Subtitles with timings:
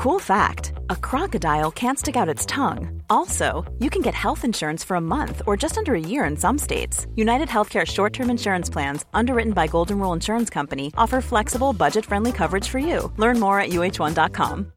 [0.00, 3.02] Cool fact a crocodile can't stick out its tongue.
[3.10, 6.38] Also, you can get health insurance for a month or just under a year in
[6.38, 7.06] some states.
[7.16, 12.06] United Healthcare short term insurance plans, underwritten by Golden Rule Insurance Company, offer flexible, budget
[12.06, 13.12] friendly coverage for you.
[13.18, 14.72] Learn more at uh1.com.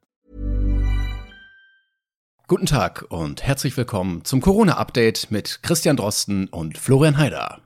[2.47, 7.61] Guten Tag und herzlich willkommen zum Corona-Update mit Christian Drosten und Florian Haider.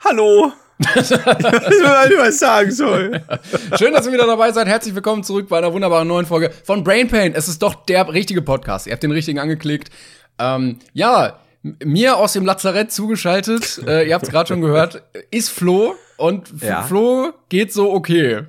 [0.00, 0.54] Hallo!
[0.78, 3.22] Ich nicht, was sagen soll.
[3.78, 4.66] Schön, dass ihr wieder dabei seid.
[4.66, 7.34] Herzlich willkommen zurück bei einer wunderbaren neuen Folge von Brain Pain.
[7.34, 8.86] Es ist doch der richtige Podcast.
[8.86, 9.90] Ihr habt den richtigen angeklickt.
[10.38, 11.40] Ähm, ja,
[11.82, 15.94] mir aus dem Lazarett zugeschaltet, äh, ihr habt es gerade schon gehört, ist Flo.
[16.18, 16.82] Und ja.
[16.82, 18.42] Flo geht so okay.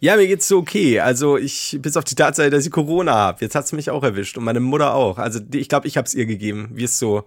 [0.00, 1.00] Ja, mir geht's so okay.
[1.00, 3.38] Also ich, bis auf die Tatsache, dass ich Corona habe.
[3.40, 5.18] Jetzt hat's mich auch erwischt und meine Mutter auch.
[5.18, 7.24] Also ich glaube, ich habe es ihr gegeben, wie es so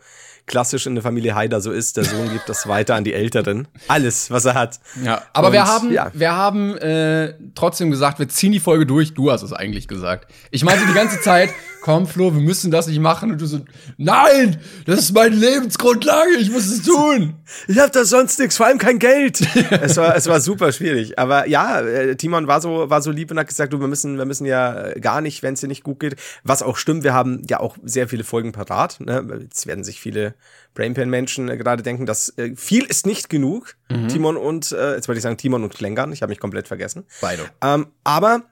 [0.49, 1.95] klassisch in der Familie Haider so ist.
[1.95, 3.69] Der Sohn gibt das weiter an die Älteren.
[3.87, 4.79] Alles, was er hat.
[5.01, 6.11] Ja, aber und, wir haben, ja.
[6.13, 9.13] wir haben äh, trotzdem gesagt, wir ziehen die Folge durch.
[9.13, 10.29] Du hast es eigentlich gesagt.
[10.51, 13.31] Ich meinte die ganze Zeit, komm Flo, wir müssen das nicht machen.
[13.31, 13.59] Und du so,
[13.97, 17.35] nein, das ist meine Lebensgrundlage, ich muss es tun.
[17.67, 19.41] Ich habe da sonst nichts, vor allem kein Geld.
[19.71, 21.17] es, war, es war super schwierig.
[21.17, 24.17] Aber ja, äh, Timon war so, war so lieb und hat gesagt, du, wir müssen,
[24.17, 26.15] wir müssen ja gar nicht, wenn es dir nicht gut geht.
[26.43, 28.99] Was auch stimmt, wir haben ja auch sehr viele Folgen parat.
[28.99, 29.39] Ne?
[29.41, 30.35] Jetzt werden sich viele
[30.75, 33.75] Brainpan-Menschen äh, gerade denken, dass äh, viel ist nicht genug.
[33.89, 34.07] Mhm.
[34.07, 37.05] Timon und, äh, jetzt wollte ich sagen Timon und Klängern, ich habe mich komplett vergessen.
[37.21, 37.43] Beide.
[37.61, 38.43] Ähm, aber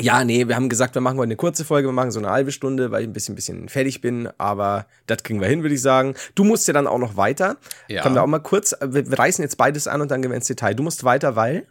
[0.00, 2.30] ja, nee, wir haben gesagt, wir machen heute eine kurze Folge, wir machen so eine
[2.30, 5.74] halbe Stunde, weil ich ein bisschen, bisschen fertig bin, aber das kriegen wir hin, würde
[5.74, 6.14] ich sagen.
[6.34, 7.58] Du musst ja dann auch noch weiter.
[7.88, 8.02] Ja.
[8.02, 10.36] Können wir auch mal kurz, wir, wir reißen jetzt beides an und dann gehen wir
[10.36, 10.74] ins Detail.
[10.74, 11.66] Du musst weiter, weil?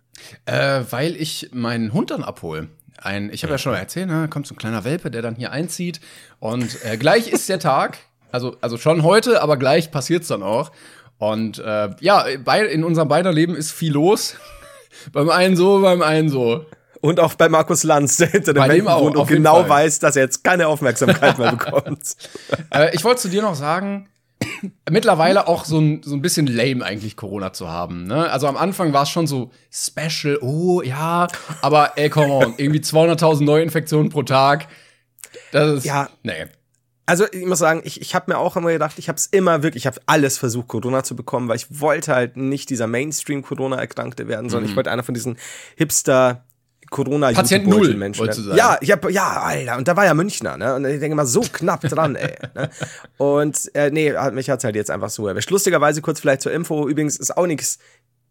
[0.45, 2.67] Äh, weil ich meinen Hund dann abhole.
[2.97, 5.51] Ein, ich habe ja schon erzählt, ne, kommt so ein kleiner Welpe, der dann hier
[5.51, 5.99] einzieht
[6.39, 7.97] und äh, gleich ist der Tag,
[8.31, 10.71] also, also schon heute, aber gleich passiert's dann auch.
[11.17, 14.35] Und äh, ja, bei, in unserem beider Leben ist viel los.
[15.11, 16.65] beim einen so, beim einen so.
[17.01, 19.69] Und auch bei Markus Lanz, der hinter dem Welpen wohnt und genau Fall.
[19.69, 22.15] weiß, dass er jetzt keine Aufmerksamkeit mehr bekommt.
[22.73, 24.07] äh, ich wollte zu dir noch sagen,
[24.89, 28.05] mittlerweile auch so ein, so ein bisschen lame eigentlich Corona zu haben.
[28.05, 28.29] Ne?
[28.29, 31.27] Also am Anfang war es schon so special, oh ja,
[31.61, 34.67] aber ey, come on, irgendwie 200.000 Neuinfektionen pro Tag.
[35.51, 36.45] Das ist, ja, nee.
[37.07, 39.63] Also ich muss sagen, ich, ich habe mir auch immer gedacht, ich habe es immer
[39.63, 44.27] wirklich, ich habe alles versucht, Corona zu bekommen, weil ich wollte halt nicht dieser Mainstream-Corona-Erkrankte
[44.27, 44.69] werden, sondern mhm.
[44.69, 45.37] ich wollte einer von diesen
[45.75, 46.45] Hipster-
[46.91, 48.25] Corona Patient Null, Menschen.
[48.25, 48.55] Ne?
[48.55, 50.75] Ja, ich hab, ja, Alter, und da war ja Münchner, ne?
[50.75, 52.35] Und ich denke mal, so knapp dran, ey.
[52.53, 52.69] Ne?
[53.17, 55.49] Und äh, nee, mich hat's halt jetzt einfach so erwischt.
[55.49, 57.79] Lustigerweise kurz vielleicht zur Info, übrigens ist auch nichts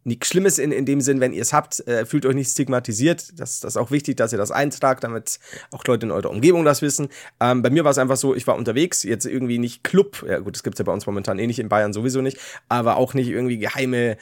[0.04, 3.38] nichts Schlimmes in, in dem Sinn, wenn ihr es habt, äh, fühlt euch nicht stigmatisiert.
[3.38, 5.38] Das, das ist auch wichtig, dass ihr das eintragt, damit
[5.72, 7.08] auch Leute in eurer Umgebung das wissen.
[7.38, 10.38] Ähm, bei mir war es einfach so, ich war unterwegs, jetzt irgendwie nicht Club, ja
[10.38, 12.38] gut, das gibt's ja bei uns momentan eh nicht, in Bayern sowieso nicht,
[12.68, 14.16] aber auch nicht irgendwie geheime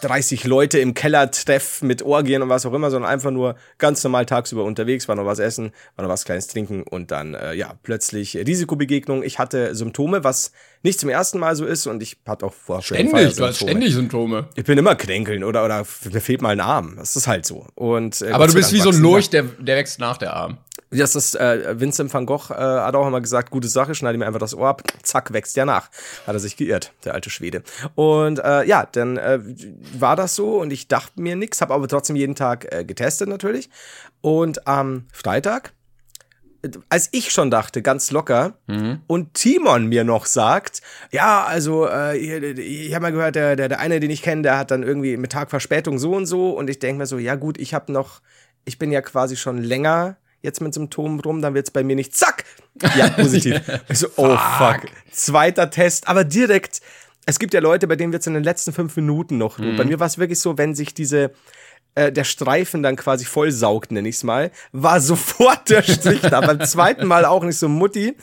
[0.00, 4.02] 30 Leute im Keller treff mit Orgien und was auch immer, sondern einfach nur ganz
[4.04, 7.54] normal tagsüber unterwegs, war noch was essen, war noch was kleines trinken und dann, äh,
[7.54, 9.22] ja, plötzlich Risikobegegnung.
[9.22, 10.52] Ich hatte Symptome, was
[10.84, 13.94] nicht zum ersten Mal so ist und ich hatte auch vorher Ständig, du hast ständig
[13.94, 14.48] Symptome.
[14.54, 16.96] Ich bin immer kränkeln oder, oder mir fehlt mal ein Arm.
[16.96, 17.66] Das ist halt so.
[17.74, 20.58] Und, äh, Aber du bist wie so ein Lurch, der, der wächst nach der Arm.
[20.90, 24.26] Das ist äh, Vincent van Gogh äh, hat auch immer gesagt, gute Sache, schneide mir
[24.26, 25.90] einfach das Ohr ab, zack, wächst ja nach.
[26.26, 27.62] Hat er sich geirrt, der alte Schwede.
[27.94, 29.40] Und äh, ja, dann äh,
[29.98, 33.28] war das so und ich dachte mir nix, habe aber trotzdem jeden Tag äh, getestet
[33.28, 33.70] natürlich.
[34.20, 35.72] Und am Freitag,
[36.88, 39.00] als ich schon dachte, ganz locker, mhm.
[39.06, 43.68] und Timon mir noch sagt, ja, also äh, ich, ich habe mal gehört, der, der,
[43.68, 46.50] der eine, den ich kenne, der hat dann irgendwie mit Tag Verspätung so und so
[46.50, 48.20] und ich denke mir so, ja gut, ich habe noch,
[48.64, 52.14] ich bin ja quasi schon länger jetzt mit Symptomen rum, dann wird's bei mir nicht,
[52.14, 52.44] zack,
[52.96, 53.60] ja, positiv.
[53.88, 54.82] ich so, oh fuck.
[55.10, 56.82] Zweiter Test, aber direkt,
[57.26, 59.58] es gibt ja Leute, bei denen wird's in den letzten fünf Minuten noch.
[59.58, 59.76] Mhm.
[59.76, 61.32] Bei mir war es wirklich so, wenn sich diese,
[61.94, 66.40] äh, der Streifen dann quasi vollsaugt, nenne ich's mal, war sofort der Strich da.
[66.40, 68.16] Beim zweiten Mal auch nicht so Mutti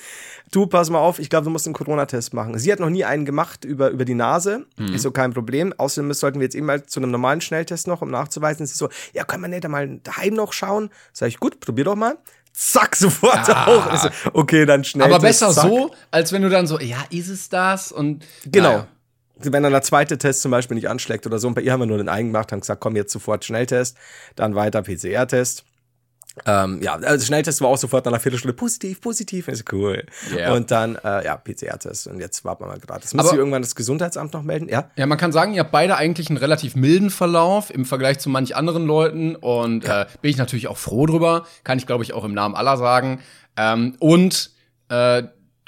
[0.51, 2.57] du, pass mal auf, ich glaube, du musst einen Corona-Test machen.
[2.59, 4.65] Sie hat noch nie einen gemacht über, über die Nase.
[4.77, 4.93] Mhm.
[4.93, 5.73] Ist so kein Problem.
[5.75, 8.65] Außerdem sollten wir jetzt eben mal zu einem normalen Schnelltest noch, um nachzuweisen.
[8.65, 10.89] Sie so, ja, können wir nicht mal daheim noch schauen?
[11.13, 12.17] Sag ich, gut, probier doch mal.
[12.53, 13.67] Zack, sofort ah.
[13.67, 13.97] auch.
[13.97, 15.07] So, okay, dann schnell.
[15.07, 15.63] Aber besser zack.
[15.63, 17.91] so, als wenn du dann so, ja, ist es das?
[17.91, 18.69] Und genau.
[18.69, 18.87] Naja.
[19.43, 21.79] Wenn dann der zweite Test zum Beispiel nicht anschlägt oder so, und bei ihr haben
[21.79, 23.97] wir nur den einen gemacht, haben gesagt, komm jetzt sofort Schnelltest,
[24.35, 25.65] dann weiter PCR-Test.
[26.45, 30.05] Ähm, ja, also Schnelltest war auch sofort nach einer Viertelstunde positiv, positiv, ist cool.
[30.33, 30.53] Yeah.
[30.53, 32.07] Und dann, äh, ja, PCR-Test.
[32.07, 33.01] Und jetzt warten wir mal gerade.
[33.01, 34.89] Das muss sich irgendwann das Gesundheitsamt noch melden, ja?
[34.95, 38.29] Ja, man kann sagen, ihr habt beide eigentlich einen relativ milden Verlauf im Vergleich zu
[38.29, 39.35] manch anderen Leuten.
[39.35, 40.03] Und ja.
[40.03, 41.45] äh, bin ich natürlich auch froh drüber.
[41.65, 43.19] Kann ich, glaube ich, auch im Namen aller sagen.
[43.57, 44.51] Ähm, und
[44.87, 45.23] äh,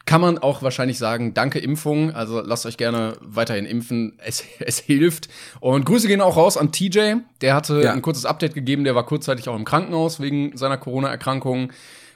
[0.06, 2.12] kann man auch wahrscheinlich sagen, danke Impfung.
[2.14, 4.14] Also lasst euch gerne weiterhin impfen.
[4.18, 5.30] Es, es hilft.
[5.60, 7.16] Und Grüße gehen auch raus an TJ.
[7.42, 7.94] Der hatte Ja.
[7.94, 8.84] ein kurzes Update gegeben.
[8.84, 11.72] Der war kurzzeitig auch im Krankenhaus wegen seiner Corona-Erkrankung.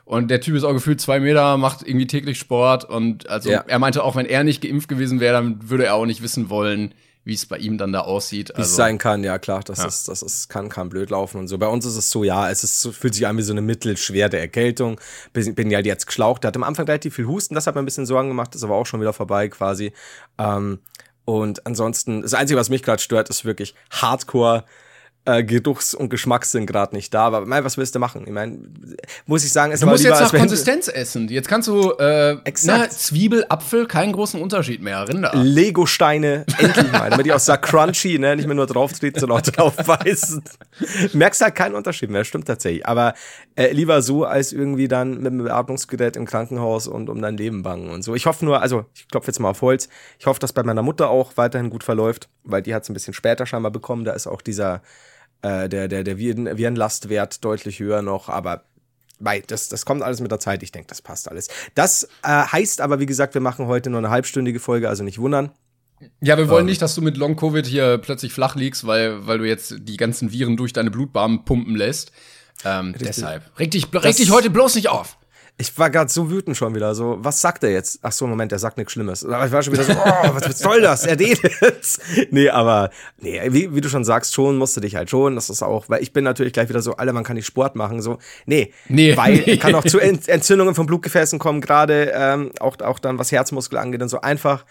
[0.05, 2.85] Und der Typ ist auch gefühlt zwei Meter, macht irgendwie täglich Sport.
[2.85, 3.63] Und also Ja.
[3.67, 6.49] er meinte auch, wenn er nicht geimpft gewesen wäre, dann würde er auch nicht wissen
[6.49, 6.93] wollen,
[7.27, 8.49] wie es bei ihm dann da aussieht.
[8.49, 9.85] Wie es Also, sein kann, ja klar, das Ja.
[9.87, 11.57] ist, das ist, kann, kann blöd laufen und so.
[11.57, 14.39] Bei uns ist es so, ja, es ist, fühlt sich an wie so eine mittelschwere
[14.39, 14.99] Erkältung.
[15.33, 17.81] Bin, bin ja jetzt geschlaucht, der hat am Anfang relativ viel Husten, das hat mir
[17.81, 19.91] ein bisschen Sorgen gemacht, ist aber auch schon wieder vorbei quasi.
[20.37, 20.79] Ähm,
[21.25, 24.63] und ansonsten, das Einzige, was mich gerade stört, ist wirklich Hardcore.
[25.27, 28.23] Äh, Geruchs- und Geschmackssinn gerade nicht da, aber mein, was willst du machen?
[28.25, 28.59] Ich meine,
[29.25, 31.27] muss ich sagen, es Du war musst lieber, jetzt nach Konsistenz essen.
[31.27, 35.05] Jetzt kannst du äh, na, Zwiebel, Apfel, keinen großen Unterschied mehr.
[35.05, 35.31] Rinder.
[35.33, 39.39] Lego-Steine endlich mal, damit die auch sag crunchy, ne, nicht mehr nur drauf treten, sondern
[39.39, 40.41] auch drauf beißen.
[41.11, 42.85] Merkst halt keinen Unterschied mehr, stimmt tatsächlich.
[42.87, 43.13] Aber
[43.57, 47.63] äh, lieber so, als irgendwie dann mit einem Beatmungsgerät im Krankenhaus und um dein Leben
[47.63, 48.15] bangen und so.
[48.15, 49.89] Ich hoffe nur, also ich klopfe jetzt mal auf Holz,
[50.19, 52.93] ich hoffe, dass bei meiner Mutter auch weiterhin gut verläuft, weil die hat es ein
[52.93, 54.05] bisschen später scheinbar bekommen.
[54.05, 54.81] Da ist auch dieser,
[55.41, 58.63] äh, der, der, der Viren Virenlastwert deutlich höher noch, aber
[59.19, 60.61] Mei, das, das kommt alles mit der Zeit.
[60.61, 61.47] Ich denke, das passt alles.
[61.73, 65.17] Das äh, heißt aber, wie gesagt, wir machen heute nur eine halbstündige Folge, also nicht
[65.17, 65.51] wundern.
[66.21, 66.65] Ja, wir wollen Ähm.
[66.67, 69.97] nicht, dass du mit Long Covid hier plötzlich flach liegst, weil, weil du jetzt die
[69.97, 72.11] ganzen Viren durch deine Blutbahn pumpen lässt.
[72.63, 73.43] Ähm, deshalb.
[73.57, 75.17] Reg dich, reg dich heute bloß nicht auf.
[75.59, 76.93] Ich war gerade so wütend schon wieder.
[76.93, 77.97] So, was sagt er jetzt?
[78.03, 79.25] Ach so, Moment, der sagt nichts Schlimmes.
[79.25, 81.03] Aber ich war schon wieder so, oh, was, soll das?
[81.03, 81.97] Er redet.
[82.29, 85.33] nee, aber, nee, wie, wie du schon sagst, schon musst du dich halt schon.
[85.33, 87.75] Das ist auch, weil ich bin natürlich gleich wieder so, Alter, man kann nicht Sport
[87.75, 88.03] machen.
[88.03, 89.57] So, nee, Nee, weil nee.
[89.57, 93.79] kann auch zu Ent Entzündungen von Blutgefäßen kommen, gerade ähm, auch, auch dann, was Herzmuskel
[93.79, 94.21] angeht und so.
[94.21, 94.63] Einfach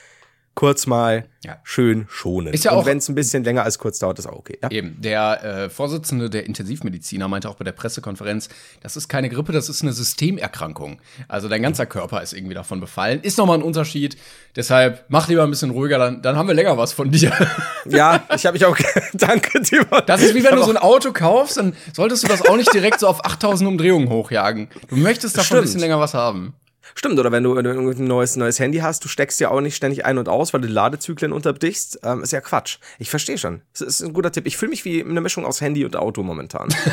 [0.57, 1.59] kurz mal Ja.
[1.63, 2.53] schön schonen.
[2.53, 4.59] Ist ja und auch- wenn es ein bisschen länger als kurz dauert, ist auch okay.
[4.63, 4.71] Ja?
[4.71, 8.49] Eben, der äh, Vorsitzende der Intensivmediziner meinte auch bei der Pressekonferenz,
[8.81, 10.99] das ist keine Grippe, das ist eine Systemerkrankung.
[11.29, 13.21] Also dein ganzer Körper ist irgendwie davon befallen.
[13.21, 14.17] Ist nochmal ein Unterschied.
[14.57, 17.33] Deshalb mach lieber ein bisschen ruhiger, dann, dann haben wir länger was von dir.
[17.89, 18.77] Ja, ich habe mich auch.
[19.13, 20.03] Danke, Timon.
[20.07, 22.75] Das ist wie wenn du so ein Auto kaufst, dann solltest du das auch nicht
[22.75, 24.67] direkt so auf 8000 Umdrehungen hochjagen.
[24.89, 25.63] Du möchtest davon ein Stimmt.
[25.67, 26.55] bisschen länger was haben.
[26.99, 29.61] Stimmt, oder wenn du, wenn du ein neues, neues Handy hast, du steckst ja auch
[29.61, 32.01] nicht ständig ein und aus, weil du Ladezyklen unterbrichst.
[32.03, 32.79] Ähm, ist ja Quatsch.
[32.99, 33.61] Ich verstehe schon.
[33.73, 34.47] Das ist ein guter Tipp.
[34.47, 36.69] Ich fühle mich wie eine Mischung aus Handy und Auto momentan.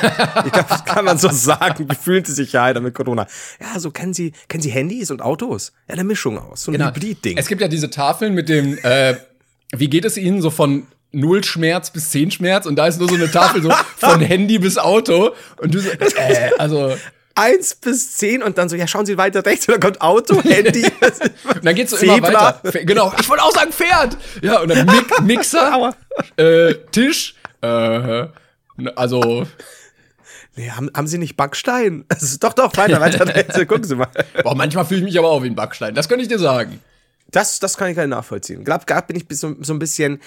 [0.45, 1.87] ich glaube, das kann man so sagen.
[1.87, 3.27] Gefühlte Sicherheit mit Corona.
[3.61, 5.71] Ja, so kennen Sie, kennen Sie Handys und Autos?
[5.87, 6.63] Ja, eine Mischung aus.
[6.63, 7.35] So ein Hybrid-Ding.
[7.35, 7.39] Genau.
[7.39, 9.15] Es gibt ja diese Tafeln mit dem, äh,
[9.71, 13.07] wie geht es Ihnen so von Null Schmerz bis zehn Schmerz und da ist nur
[13.07, 16.93] so eine Tafel so von Handy bis Auto und du so, äh, also
[17.35, 20.41] Eins bis zehn und dann so, ja, schauen Sie weiter rechts, und dann kommt Auto,
[20.43, 20.83] Handy.
[21.55, 22.61] und dann geht's so immer weiter.
[22.85, 24.17] Genau, ich wollte auch sagen Pferd.
[24.41, 25.95] Ja, und dann Mik Mixer,
[26.37, 28.27] äh, Tisch, äh,
[28.95, 29.47] also
[30.55, 32.05] nee, haben, haben Sie nicht Backstein?
[32.09, 33.55] Das ist doch, doch, weiter, weiter rechts.
[33.67, 34.09] Gucken Sie mal.
[34.43, 35.95] boah, manchmal fühle ich mich aber auch wie ein Backstein.
[35.95, 36.79] Das könnte ich dir sagen.
[37.31, 38.63] Das, das kann ich gar nicht nachvollziehen.
[38.63, 40.21] Glaub, gerade bin ich so, so ein bisschen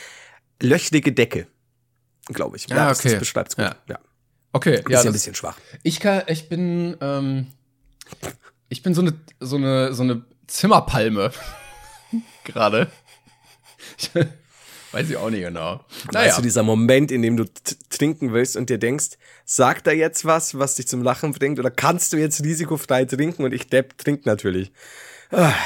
[0.60, 1.46] löchrige Decke.
[2.26, 2.68] Glaube ich.
[2.68, 3.10] Ja, das, okay.
[3.10, 3.64] das beschreibt's gut.
[3.64, 3.76] Ja.
[3.88, 3.98] Ja.
[4.56, 5.58] Okay, Ist ja, ja ein bisschen schwach.
[5.82, 7.48] ich kann, ich bin, ähm,
[8.70, 11.30] ich bin so eine, so eine, so eine Zimmerpalme
[12.44, 12.90] gerade.
[14.92, 15.84] Weiß ich auch nicht genau.
[16.10, 17.44] Weißt du, dieser Moment, in dem du
[17.90, 21.70] trinken willst und dir denkst, sagt er jetzt was, was dich zum Lachen bringt, oder
[21.70, 23.44] kannst du jetzt risikofrei trinken?
[23.44, 24.72] Und ich Depp trink natürlich.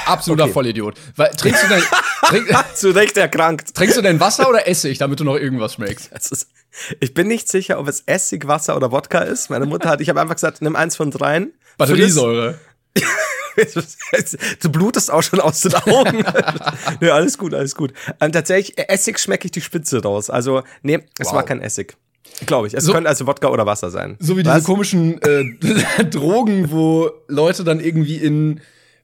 [0.06, 0.52] absoluter okay.
[0.52, 0.98] Vollidiot.
[1.14, 1.82] Weil, trinkst du dein,
[2.24, 3.72] trink, Zu Recht erkrankt.
[3.74, 6.10] trinkst du dein Wasser oder Essig, damit du noch irgendwas schmeckst?
[6.12, 6.48] Das ist,
[7.00, 9.50] ich bin nicht sicher, ob es Essig, Wasser oder Wodka ist.
[9.50, 11.52] Meine Mutter hat, ich habe einfach gesagt, nimm eins von dreien.
[11.78, 12.58] Batteriesäure.
[14.62, 16.24] Du blutest auch schon aus den Augen.
[17.00, 17.92] ja, alles gut, alles gut.
[18.20, 20.30] Ähm, tatsächlich, äh, Essig schmecke ich die Spitze raus.
[20.30, 21.34] Also, nee, es Wow.
[21.34, 21.96] war kein Essig.
[22.46, 22.74] Glaube ich.
[22.74, 24.16] Es So- könnte also Wodka oder Wasser sein.
[24.20, 24.64] So wie diese Was?
[24.64, 28.60] komischen äh, Drogen, wo Leute dann irgendwie in,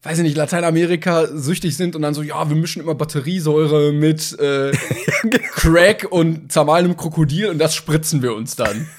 [0.06, 4.38] weiß ich nicht, Lateinamerika süchtig sind und dann so, ja, wir mischen immer Batteriesäure mit
[4.38, 4.72] äh,
[5.54, 8.88] Crack und zermahlenem Krokodil und das spritzen wir uns dann.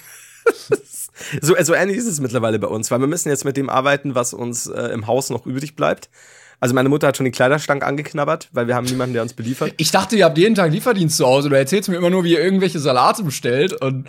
[1.42, 4.14] So, so ähnlich ist es mittlerweile bei uns, weil wir müssen jetzt mit dem arbeiten,
[4.14, 6.10] was uns äh, im Haus noch übrig bleibt.
[6.60, 9.74] Also meine Mutter hat schon die Kleiderstank angeknabbert, weil wir haben niemanden, der uns beliefert.
[9.78, 11.50] Ich dachte, ihr habt jeden Tag Lieferdienst zu Hause.
[11.50, 14.06] Du erzählst mir immer nur, wie ihr irgendwelche Salate bestellt und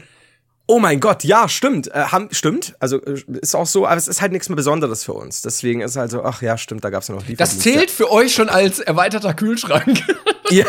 [0.70, 1.88] Oh mein Gott, ja, stimmt.
[1.88, 2.76] Äh, haben, stimmt.
[2.78, 5.40] Also äh, ist auch so, aber es ist halt nichts mehr Besonderes für uns.
[5.40, 7.62] Deswegen ist halt so, ach ja, stimmt, da gab es ja noch das Lieferdienst.
[7.62, 10.04] zählt für euch schon als erweiterter Kühlschrank.
[10.50, 10.64] Ja,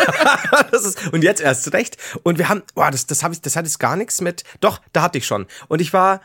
[0.72, 1.96] das ist, und jetzt erst recht.
[2.24, 4.44] Und wir haben, boah, das, das, hab ich, das hat jetzt gar nichts mit.
[4.60, 5.46] Doch, da hatte ich schon.
[5.70, 6.20] Und ich war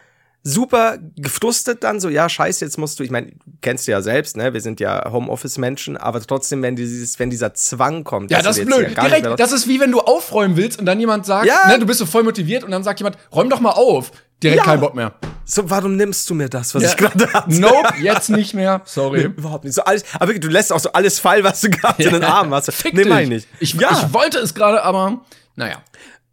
[0.46, 3.32] super gefrustet dann, so, ja, scheiße, jetzt musst du, ich meine,
[3.62, 4.52] kennst du ja selbst, ne?
[4.52, 8.66] Wir sind ja Homeoffice-Menschen, aber trotzdem, wenn dieses, wenn dieser Zwang kommt, Ja, das ist
[8.66, 8.88] blöd.
[8.88, 11.66] nicht Direkt, das ist wie wenn du aufräumen willst und dann jemand sagt, Ja.
[11.68, 14.12] ne, du bist so voll motiviert und dann sagt jemand, räum doch mal auf.
[14.42, 14.64] direkt Ja.
[14.64, 15.14] kein Bock mehr.
[15.46, 16.88] So, warum nimmst du mir das, was Ja.
[16.90, 17.50] ich gerade hatte?
[17.58, 18.82] Nope, jetzt nicht mehr.
[18.84, 19.20] Sorry.
[19.20, 19.74] Nee, überhaupt nicht.
[19.74, 22.24] So alles, aber wirklich, du lässt auch so alles fallen, was du gerade in den
[22.24, 22.70] Armen hast.
[22.72, 23.08] Fick nee, dich.
[23.12, 23.46] meine ich.
[23.60, 23.90] Ich, ja.
[23.92, 25.24] ich wollte es gerade, aber
[25.56, 25.76] naja.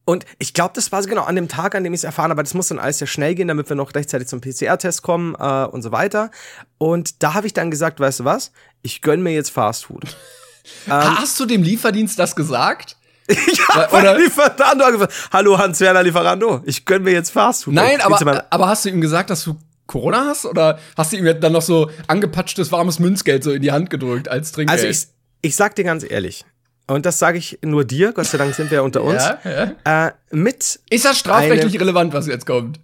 [0.06, 2.26] Und ich glaube, das war so genau an dem Tag, an dem ich es erfahren
[2.26, 5.04] habe, aber das muss dann alles sehr schnell gehen, damit wir noch rechtzeitig zum PCR-Test
[5.04, 6.32] kommen äh, und so weiter.
[6.78, 8.52] Und da habe ich dann gesagt, weißt du was?
[8.82, 10.04] Ich gönn mir jetzt Fast Food.
[10.88, 12.98] Hast du dem Lieferdienst das gesagt?
[13.30, 15.12] ja, Oder- Lieferando angefangen.
[15.32, 17.76] Hallo Hans-Werner Lieferando, ich gönn mir jetzt Fast Food.
[17.76, 20.46] Nein, aber, aber hast du ihm gesagt, dass du Corona hast?
[20.46, 24.30] Oder hast du ihm dann noch so angepatschtes warmes Münzgeld so in die Hand gedrückt
[24.30, 24.80] als Trinkgeld?
[24.80, 25.08] also ich,
[25.42, 26.46] ich sag dir ganz ehrlich,
[26.94, 29.74] und das sage ich nur dir, Gott sei Dank sind wir ja unter uns, ja,
[29.86, 30.08] ja.
[30.08, 32.80] äh, mit Ist das strafrechtlich relevant, was jetzt kommt?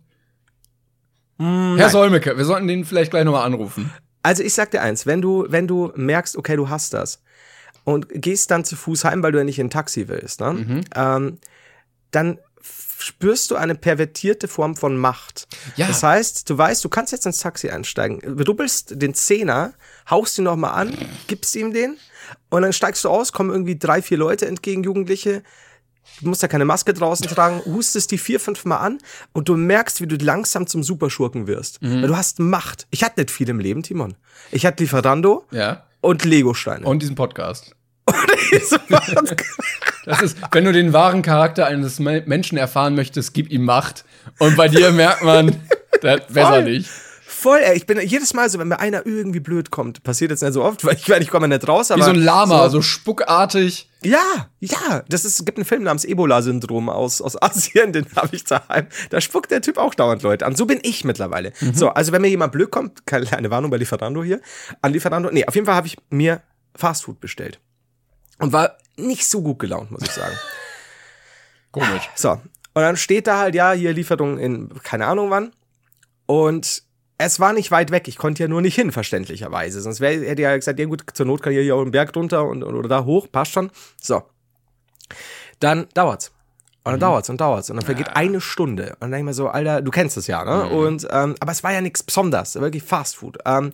[1.40, 3.92] Hm, Herr Solmecke, wir sollten den vielleicht gleich nochmal anrufen.
[4.24, 7.22] Also ich sag dir eins, wenn du, wenn du merkst, okay, du hast das
[7.84, 10.54] und gehst dann zu Fuß heim, weil du ja nicht in ein Taxi willst, ne?
[10.54, 10.82] Mhm.
[10.96, 11.38] ähm,
[12.12, 12.40] dann
[13.00, 15.48] spürst du eine pervertierte Form von Macht.
[15.76, 15.88] Ja.
[15.88, 19.74] Das heißt, du weißt, du kannst jetzt ins Taxi einsteigen, rubbelst den Zehner,
[20.10, 20.98] haust ihn nochmal an,
[21.28, 21.98] gibst ihm den
[22.50, 25.44] und dann steigst du aus, kommen irgendwie drei, vier Leute entgegen, Jugendliche,
[26.22, 28.98] Du musst ja keine Maske draußen tragen, hustest die vier, fünf Mal an
[29.34, 31.82] und du merkst, wie du langsam zum Superschurken wirst.
[31.82, 32.02] Mhm.
[32.02, 32.88] Weil du hast Macht.
[32.92, 34.16] Ich hatte nicht viel im Leben, Timon.
[34.50, 35.84] Ich hatte Lieferando Ja.
[36.00, 36.86] und Legosteine.
[36.88, 37.76] Und diesen Podcast.
[40.06, 44.06] Das ist, wenn du den wahren Charakter eines Me- Menschen erfahren möchtest, gib ihm Macht.
[44.40, 45.58] Und bei dir merkt man,
[46.02, 46.90] das besser nicht.
[47.40, 47.78] Voll, ey.
[47.78, 50.64] Ich bin jedes Mal so, wenn mir einer irgendwie blöd kommt, passiert jetzt nicht so
[50.64, 52.02] oft, weil ich, weil ich komme nicht raus, aber.
[52.02, 53.92] Wie so ein Lama, so so spuckartig.
[54.02, 58.36] Ja, ja, das ist, es gibt einen Film namens Ebola-Syndrom aus, aus Asien, den habe
[58.36, 58.88] ich daheim.
[59.12, 60.56] Da spuckt der Typ auch dauernd Leute an.
[60.56, 61.54] So bin ich mittlerweile.
[61.76, 64.42] So, also wenn mir jemand blöd kommt, keine Warnung bei Lieferando hier,
[64.82, 66.42] an Lieferando, nee, auf jeden Fall habe ich mir
[66.76, 67.60] Fastfood bestellt.
[68.40, 70.36] Und war nicht so gut gelaunt, muss ich sagen.
[71.72, 72.10] Komisch.
[72.16, 72.42] So, und
[72.74, 75.52] dann steht da halt, ja, hier Lieferung in keine Ahnung wann.
[76.26, 76.87] Und
[77.18, 78.08] es war nicht weit weg.
[78.08, 79.82] Ich konnte ja nur nicht hin, verständlicherweise.
[79.82, 82.16] Sonst wär, hätte ja gesagt, ja gut, zur Not kann ich hier auch einen Berg
[82.16, 83.72] runter und, oder da hoch, passt schon.
[84.02, 84.24] So.
[85.60, 86.32] Dann dauert's.
[86.84, 87.70] Und dann dauert's und dauert's.
[87.70, 88.92] Und dann vergeht eine Stunde.
[88.92, 90.70] Und dann denk ich mir so, Alter, du kennst das ja, ne?
[90.70, 93.40] Und, ähm, aber es war ja nichts Besonderes, wirklich Fast Food.
[93.46, 93.74] Ähm,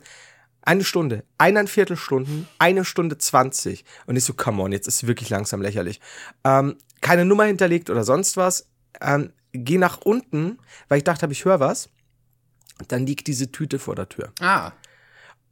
[0.64, 3.84] eine Stunde, eineinviertel Stunden, eine Stunde zwanzig.
[4.08, 6.00] Und ich so, come on, jetzt ist wirklich langsam lächerlich.
[6.46, 8.68] Ähm, keine Nummer hinterlegt oder sonst was.
[9.02, 10.58] Ähm, geh nach unten,
[10.88, 11.90] weil ich dachte, hab, ich höre was.
[12.88, 14.32] Dann liegt diese Tüte vor der Tür.
[14.40, 14.72] Ah.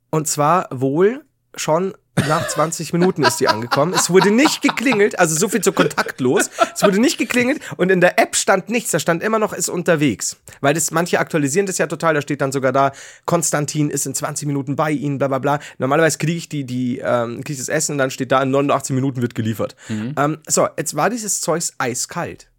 [0.10, 1.24] Und zwar wohl
[1.56, 3.94] schon nach 20 Minuten ist die angekommen.
[3.94, 6.50] Es wurde nicht geklingelt, also so viel zu kontaktlos.
[6.74, 8.92] Es wurde nicht geklingelt und in der App stand nichts.
[8.92, 10.38] Da stand immer noch ist unterwegs.
[10.60, 12.14] Weil das manche aktualisieren das ja total.
[12.14, 12.92] Da steht dann sogar da,
[13.26, 15.60] Konstantin ist in 20 Minuten bei Ihnen, bla bla bla.
[15.78, 18.52] Normalerweise kriege ich die, die, ähm, krieg ich das Essen und dann steht da, in
[18.52, 19.76] 89 Minuten wird geliefert.
[20.18, 22.51] Ähm, so, jetzt war dieses Zeugs eiskalt.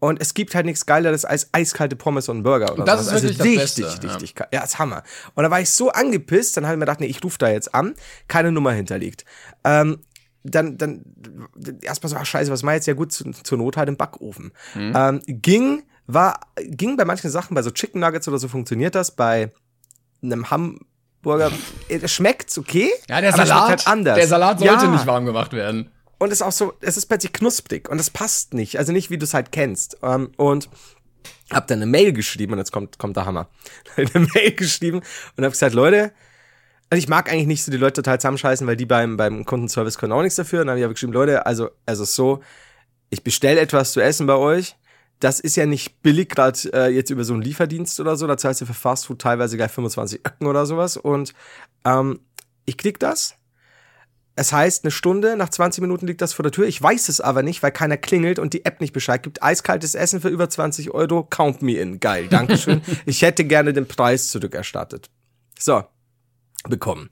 [0.00, 3.14] Und es gibt halt nichts Geileres als eiskalte Pommes und Burger oder Das so.
[3.16, 4.12] ist wirklich das richtig, Beste, ja.
[4.14, 4.62] richtig, ja.
[4.62, 5.02] ist Hammer.
[5.34, 7.48] Und da war ich so angepisst, dann habe ich mir gedacht, nee, ich rufe da
[7.50, 7.94] jetzt an,
[8.26, 9.24] keine Nummer hinterlegt.
[9.62, 9.98] Ähm,
[10.42, 11.04] dann, dann
[11.82, 12.86] erstmal so, ach scheiße, was mach ich jetzt?
[12.86, 14.52] Ja gut, zu, zur Not halt im Backofen.
[14.74, 14.92] Mhm.
[14.96, 19.10] Ähm, ging, war, ging bei manchen Sachen, bei so Chicken Nuggets oder so funktioniert das,
[19.10, 19.52] bei
[20.22, 21.50] einem Hamburger,
[21.90, 24.16] äh, schmeckt's okay, Ja, der Salat, halt anders.
[24.16, 24.90] der Salat sollte Ja.
[24.90, 25.90] nicht warm gemacht werden.
[26.20, 28.78] Und es ist auch so, es ist plötzlich knusprig und es passt nicht.
[28.78, 29.96] Also nicht, wie du es halt kennst.
[30.02, 30.68] Ähm, und
[31.50, 33.48] hab dann eine Mail geschrieben und jetzt kommt, kommt der Hammer.
[33.96, 35.00] eine Mail geschrieben
[35.36, 36.12] und hab gesagt, Leute,
[36.90, 39.96] also ich mag eigentlich nicht so die Leute total zusammenscheißen, weil die beim, beim Kundenservice
[39.96, 40.60] können auch nichts dafür.
[40.60, 42.42] Und dann habe ich aber geschrieben, Leute, also, also so,
[43.08, 44.76] ich bestelle etwas zu essen bei euch.
[45.20, 48.26] Das ist ja nicht billig, gerade äh, jetzt über so einen Lieferdienst oder so.
[48.26, 50.98] Da zahlst du für Fastfood teilweise gleich 25 Öcken oder sowas.
[50.98, 51.32] Und
[51.86, 52.20] ähm,
[52.66, 53.36] ich klick das.
[54.40, 56.66] Es heißt, eine Stunde, nach 20 Minuten liegt das vor der Tür.
[56.66, 59.42] Ich weiß es aber nicht, weil keiner klingelt und die App nicht Bescheid gibt.
[59.42, 62.00] Eiskaltes Essen für über 20 Euro, count me in.
[62.00, 62.80] Geil, Dankeschön.
[63.04, 65.10] ich hätte gerne den Preis zurückerstattet.
[65.58, 65.84] So,
[66.66, 67.10] bekommen.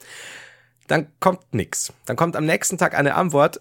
[0.87, 1.93] Dann kommt nix.
[2.07, 3.61] Dann kommt am nächsten Tag eine Antwort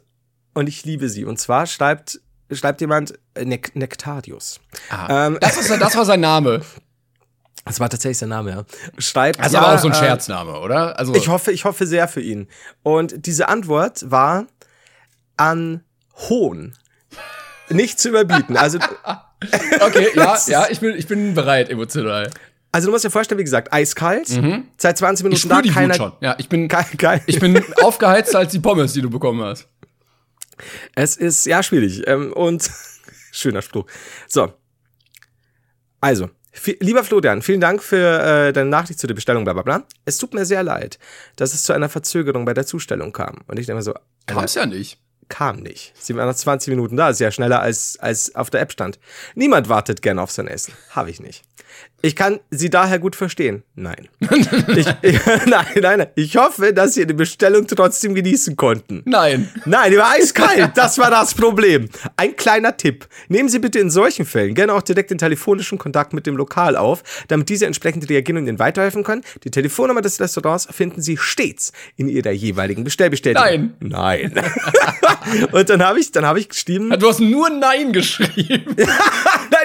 [0.53, 1.25] und ich liebe sie.
[1.25, 4.61] Und zwar schreibt, schreibt jemand äh, Nek Nektarius.
[4.89, 5.27] Ah.
[5.27, 6.61] Ähm, Das, ist, das war sein Name.
[7.67, 8.65] Das war tatsächlich sein Name, ja.
[8.97, 9.39] Schreibt.
[9.39, 10.97] Also ja, aber auch so ein äh, Scherzname, oder?
[10.97, 12.47] Also Ich hoffe, ich hoffe sehr für ihn.
[12.83, 14.47] Und diese Antwort war
[15.37, 15.83] an
[16.29, 16.73] Hohn.
[17.69, 18.55] Nicht zu überbieten.
[18.57, 18.79] Also,
[19.81, 22.29] okay, ja, ja, ich bin, ich bin bereit emotional.
[22.71, 24.27] also du musst dir vorstellen, wie gesagt, eiskalt,
[24.77, 25.31] seit 20 Mhm.
[25.33, 25.93] Ich Minuten da, die keiner.
[25.93, 26.11] Wut schon.
[26.21, 27.21] Ja, ich bin, Geil, geil.
[27.25, 29.67] ich bin aufgeheizter als die Pommes, die du bekommen hast.
[30.95, 32.07] Es ist ja schwierig.
[32.07, 32.69] Ähm, und
[33.31, 33.85] schöner Spruch.
[34.27, 34.53] So.
[35.99, 36.29] Also,
[36.79, 39.83] lieber Florian, vielen Dank für äh, deine Nachricht zu der Bestellung, bla bla bla.
[40.05, 40.97] Es tut mir sehr leid,
[41.35, 43.39] dass es zu einer Verzögerung bei der Zustellung kam.
[43.47, 43.93] Und ich denke mir so,
[44.25, 44.97] Kam es ja nicht.
[45.29, 45.93] kam nicht.
[45.99, 48.99] Sie waren nach 20 Minuten da, ist ja schneller als, als auf der App stand.
[49.35, 50.73] Niemand wartet gern auf sein Essen.
[50.91, 51.43] Habe ich nicht.
[52.07, 53.63] Ich kann Sie daher gut verstehen.
[53.75, 54.07] Nein.
[54.29, 56.07] ich, ich, nein, nein, nein.
[56.15, 59.01] Ich hoffe, dass Sie die Bestellung trotzdem genießen konnten.
[59.03, 59.49] Nein.
[59.65, 60.71] Nein, die war eiskalt.
[60.75, 61.89] Das war das Problem.
[62.15, 63.09] Ein kleiner Tipp.
[63.27, 66.77] Nehmen Sie bitte in solchen Fällen gerne auch direkt den telefonischen Kontakt mit dem Lokal
[66.77, 69.23] auf, damit diese entsprechend reagieren und Ihnen weiterhelfen können.
[69.43, 73.73] Die Telefonnummer des Restaurants finden Sie stets in Ihrer jeweiligen Bestellbestätigung.
[73.81, 74.31] Nein.
[74.31, 74.31] Nein.
[75.51, 76.89] und dann habe ich, dann habe ich geschrieben.
[76.97, 78.77] Du hast nur Nein geschrieben.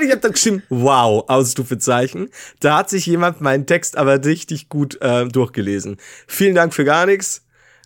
[0.03, 2.29] Ich habe dann geschrieben, wow, Ausrufezeichen.
[2.61, 5.97] Da hat sich jemand meinen Text aber richtig gut äh, durchgelesen.
[6.27, 7.43] Vielen Dank für gar nichts.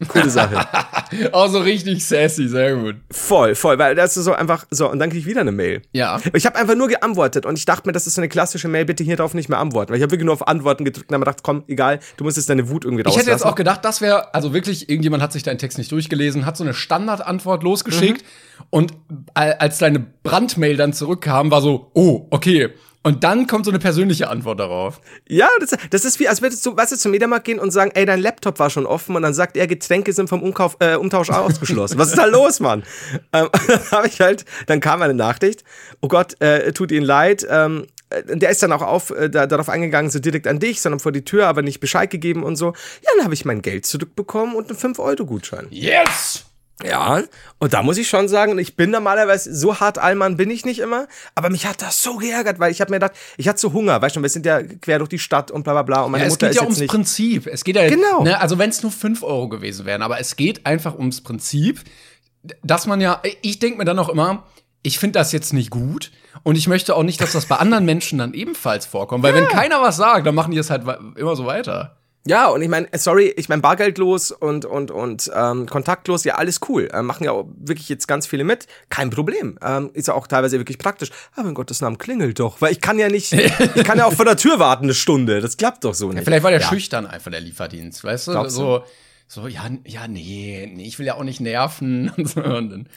[0.09, 0.67] Coole Sache.
[1.33, 2.97] Auch so richtig sassy, sehr gut.
[3.11, 5.81] Voll, voll, weil das ist so einfach, so, und dann krieg ich wieder eine Mail.
[5.93, 6.21] Ja.
[6.35, 8.85] Ich habe einfach nur geantwortet und ich dachte mir, das ist so eine klassische Mail,
[8.85, 9.91] bitte hier drauf nicht mehr antworten.
[9.91, 12.37] Weil ich habe wirklich nur auf Antworten gedrückt und habe gedacht, komm, egal, du musst
[12.37, 13.27] jetzt deine Wut irgendwie Ich rauslassen.
[13.27, 16.45] hätte jetzt auch gedacht, das wäre, also wirklich, irgendjemand hat sich deinen Text nicht durchgelesen,
[16.45, 18.23] hat so eine Standardantwort losgeschickt
[18.71, 18.93] und
[19.35, 22.71] al- als deine Brandmail dann zurückkam, war so, oh, okay.
[23.07, 25.01] Und dann kommt so eine persönliche Antwort darauf.
[25.29, 27.93] Ja, das, das ist wie, als würdest du, weißt du, zum Mediamarkt gehen und sagen,
[27.95, 30.97] ey, dein Laptop war schon offen und dann sagt er, Getränke sind vom Umkauf, äh,
[30.97, 31.99] Umtausch ausgeschlossen.
[31.99, 32.83] Was ist da los, Mann?
[33.33, 35.63] Ähm, dann habe ich halt, dann kam eine Nachricht,
[36.01, 39.47] oh Gott, äh, tut Ihnen leid, ähm, äh, der ist dann auch auf, äh, da,
[39.47, 42.57] darauf eingegangen, so direkt an dich, sondern vor die Tür, aber nicht Bescheid gegeben und
[42.57, 42.73] so.
[43.05, 45.69] Ja, dann habe ich mein Geld zurückbekommen und einen 5-Euro-Gutschein.
[45.71, 46.46] Yes!
[46.85, 47.23] Ja,
[47.59, 50.79] und da muss ich schon sagen, ich bin normalerweise so hart Allmann bin ich nicht
[50.79, 53.73] immer, aber mich hat das so geärgert, weil ich habe mir gedacht, ich hatte so
[53.73, 56.11] Hunger, weißt du, wir sind ja quer durch die Stadt und bla bla bla und
[56.13, 57.47] meine Ja, es Mutter geht ist ja jetzt ums nicht Prinzip.
[57.47, 58.25] Es geht ja Genau.
[58.25, 61.81] Ne, also wenn es nur 5 Euro gewesen wären, aber es geht einfach ums Prinzip,
[62.63, 64.45] dass man ja, ich denke mir dann auch immer,
[64.83, 67.87] ich finde das jetzt nicht gut und ich möchte auch nicht, dass das bei anderen
[67.87, 70.85] Menschen dann ebenfalls vorkommt, weil wenn keiner was sagt, dann machen die es halt
[71.17, 71.96] immer so weiter.
[72.27, 76.61] Ja, und ich meine, sorry, ich meine bargeldlos und und und ähm, kontaktlos, ja alles
[76.69, 80.15] cool, äh, machen ja auch wirklich jetzt ganz viele mit, kein Problem, ähm, ist ja
[80.15, 81.11] auch teilweise wirklich praktisch.
[81.37, 84.13] Aber in Gottes Namen klingelt doch, weil ich kann ja nicht, ich kann ja auch
[84.13, 86.25] vor der Tür warten eine Stunde, das klappt doch so nicht.
[86.25, 86.69] Vielleicht war der ja.
[86.69, 88.33] schüchtern einfach der Lieferdienst, weißt du?
[88.33, 88.83] Glaubst so,
[89.29, 92.43] so, ja, ja, nee, nee, ich will ja auch nicht nerven und so.
[92.43, 92.89] Und dann,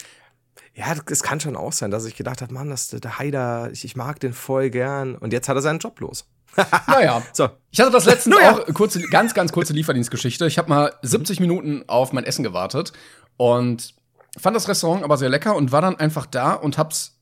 [0.74, 3.86] Ja, es kann schon auch sein, dass ich gedacht habe, Mann, das der Haider, ich,
[3.86, 6.25] ich mag den voll gern und jetzt hat er seinen Job los.
[6.88, 7.22] naja.
[7.34, 8.53] So, Ich hatte das letztens Naja.
[8.58, 10.46] auch kurze, ganz, ganz kurze Lieferdienstgeschichte.
[10.48, 12.94] Ich habe mal 70 Minuten auf mein Essen gewartet
[13.38, 13.94] und
[14.38, 17.17] fand das Restaurant aber sehr lecker und war dann einfach da und hab's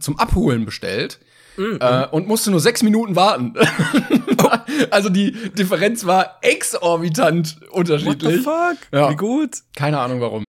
[0.00, 1.20] zum Abholen bestellt.
[1.56, 3.54] Äh, und musste nur sechs Minuten warten.
[4.90, 8.38] also die Differenz war exorbitant what unterschiedlich.
[8.38, 8.76] the fuck?
[8.92, 9.10] Ja.
[9.10, 9.58] Wie gut?
[9.76, 10.42] Keine Ahnung warum.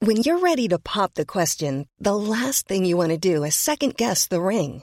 [0.00, 3.54] When you're ready to pop the question, the last thing you want to do is
[3.54, 4.82] second guess the ring.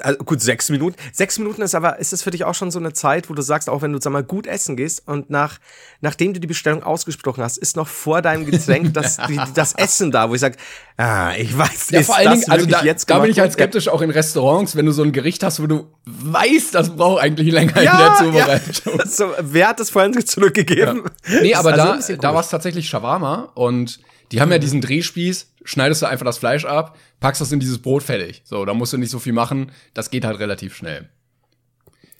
[0.00, 0.96] also gut, sechs Minuten.
[1.12, 3.42] Sechs Minuten ist aber, ist es für dich auch schon so eine Zeit, wo du
[3.42, 5.58] sagst, auch wenn du, sag mal, gut essen gehst und nach,
[6.00, 10.10] nachdem du die Bestellung ausgesprochen hast, ist noch vor deinem Getränk das, die, das Essen
[10.10, 10.56] da, wo ich sag,
[10.96, 13.52] ah, ich weiß, Ja, ist vor allen Dingen, also da, jetzt da bin ich halt
[13.52, 17.22] skeptisch auch in Restaurants, wenn du so ein Gericht hast, wo du weißt, das braucht
[17.22, 18.98] eigentlich länger in der Ja, Zubereitung.
[18.98, 19.06] ja.
[19.06, 21.02] So, wer hat das vorhin zurückgegeben?
[21.28, 24.00] Nee, Das aber also da, da war es tatsächlich Shawarma und
[24.32, 27.80] die haben ja diesen Drehspieß, schneidest du einfach das Fleisch ab, packst das in dieses
[27.80, 28.42] Brot fertig.
[28.44, 31.08] So, da musst du nicht so viel machen, das geht halt relativ schnell.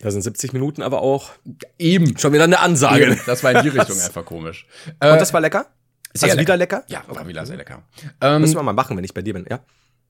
[0.01, 1.31] Da sind 70 Minuten aber auch
[1.79, 2.19] Eben.
[2.19, 3.07] schon wieder eine Ansage.
[3.07, 3.21] Eben.
[3.27, 4.67] Das war in die Richtung einfach komisch.
[5.01, 5.67] Äh, Und das war lecker?
[6.15, 6.85] sehr also wieder lecker?
[6.89, 7.83] Ja, war wieder sehr lecker.
[8.21, 9.61] Ähm, Müssen wir mal machen, wenn ich bei dir bin, ja?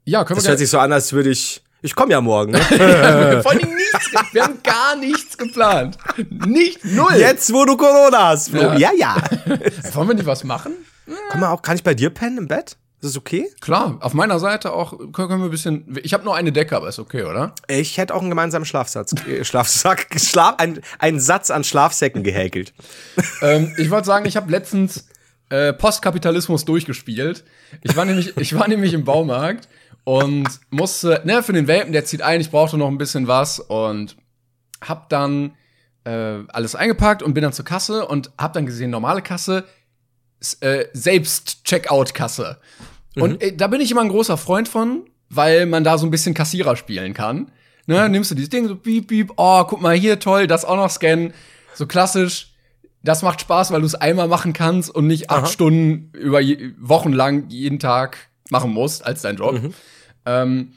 [0.04, 1.62] ja, können Das wir hört sich so an, als würde ich.
[1.84, 2.52] Ich komme ja morgen.
[2.52, 2.60] Ne?
[2.68, 3.42] gerne.
[3.42, 5.98] Vor allem nichts, wir haben gar nichts geplant.
[6.46, 7.14] Nicht, null.
[7.16, 8.62] Jetzt, wo du Corona hast, Flo.
[8.62, 8.76] Ja.
[8.76, 9.16] Ja, ja.
[9.94, 10.72] Wollen wir nicht was machen?
[11.30, 12.76] Komm mal auch, kann ich bei dir pennen im Bett?
[13.02, 13.50] Ist das okay?
[13.60, 15.98] Klar, auf meiner Seite auch können wir ein bisschen.
[16.04, 17.52] Ich habe nur eine Decke, aber ist okay, oder?
[17.66, 22.72] Ich hätte auch einen gemeinsamen Schlafsatz, äh, Schlafsack, Schlaf, ein, einen Satz an Schlafsäcken gehäkelt.
[23.42, 25.08] ähm, ich wollte sagen, ich habe letztens
[25.48, 27.42] äh, Postkapitalismus durchgespielt.
[27.82, 29.68] Ich war nämlich, ich war nämlich im Baumarkt
[30.04, 33.58] und musste, ne, für den Welpen, der zieht ein, ich brauchte noch ein bisschen was
[33.58, 34.16] und
[34.80, 35.56] hab dann
[36.04, 39.64] äh, alles eingepackt und bin dann zur Kasse und hab dann gesehen, normale Kasse,
[40.60, 42.58] äh, selbst Checkout-Kasse.
[43.16, 46.10] Und äh, da bin ich immer ein großer Freund von, weil man da so ein
[46.10, 47.50] bisschen Kassierer spielen kann.
[47.86, 50.76] Ne, nimmst du dieses Ding so piep, piep, oh, guck mal hier, toll, das auch
[50.76, 51.34] noch scannen.
[51.74, 52.54] So klassisch.
[53.02, 55.46] Das macht Spaß, weil du es einmal machen kannst und nicht acht Aha.
[55.46, 58.16] Stunden über je, Wochen lang jeden Tag
[58.50, 59.60] machen musst als dein Job.
[60.24, 60.74] Ähm,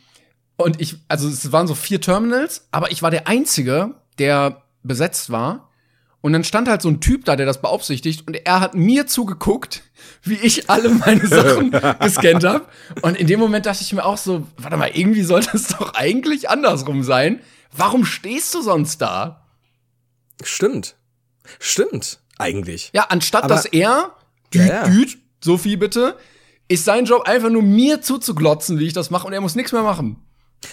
[0.57, 5.29] und ich, also es waren so vier Terminals, aber ich war der Einzige, der besetzt
[5.29, 5.69] war.
[6.25, 9.05] Und dann stand halt so ein Typ da, der das beaufsichtigt, und er hat mir
[9.05, 9.83] zugeguckt,
[10.23, 12.65] wie ich alle meine Sachen gescannt habe.
[13.03, 15.93] Und in dem Moment dachte ich mir auch so, warte mal, irgendwie sollte es doch
[15.93, 17.41] eigentlich andersrum sein.
[17.77, 19.45] Warum stehst du sonst da?
[20.43, 20.95] Stimmt.
[21.59, 22.17] Stimmt.
[22.39, 22.89] Eigentlich.
[22.95, 24.15] Ja, anstatt Aber- dass er,
[24.51, 24.87] düt, Ja, ja.
[24.87, 26.17] düt, Sophie bitte,
[26.67, 29.73] ist sein Job einfach nur mir zuzuglotzen, wie ich das mache, und er muss nichts
[29.73, 30.17] mehr machen.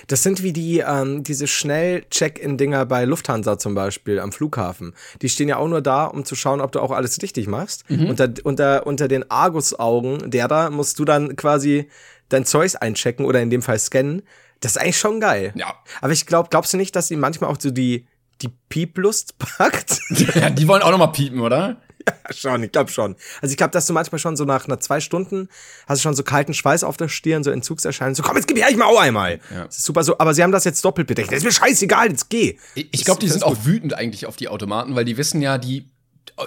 [0.06, 4.94] Das sind wie die, ähm, diese Schnell-Check-In-Dinger bei Lufthansa zum Beispiel am Flughafen.
[5.20, 7.84] Die stehen ja auch nur da, um zu schauen, ob du auch alles richtig machst.
[8.08, 11.88] Unter, unter, unter den Argus-Augen derer musst du dann quasi
[12.28, 14.22] dein Zeugs einchecken oder in dem Fall scannen.
[14.60, 15.52] Das ist eigentlich schon geil.
[15.54, 15.74] Ja.
[16.00, 18.06] Aber ich glaube, glaubst du nicht, dass sie manchmal auch so die,
[18.40, 20.00] die Pieplust packt?
[20.34, 21.76] Ja, die wollen auch noch mal piepen, oder?
[22.30, 23.16] schon, ich glaube schon.
[23.40, 25.48] Also ich glaube, dass du manchmal schon so nach, nach zwei Stunden
[25.86, 28.14] hast du schon so kalten Schweiß auf der Stirn, so Entzugserscheinungen.
[28.14, 29.40] So, komm, jetzt gib mir eigentlich mal auch einmal.
[29.52, 29.66] Ja.
[29.66, 31.30] Das ist super so, aber sie haben das jetzt doppelt bedeckt.
[31.30, 32.58] Das ist mir scheißegal, jetzt geh.
[32.74, 35.58] Ich, ich glaube, die sind auch wütend eigentlich auf die Automaten, weil die wissen ja,
[35.58, 35.88] die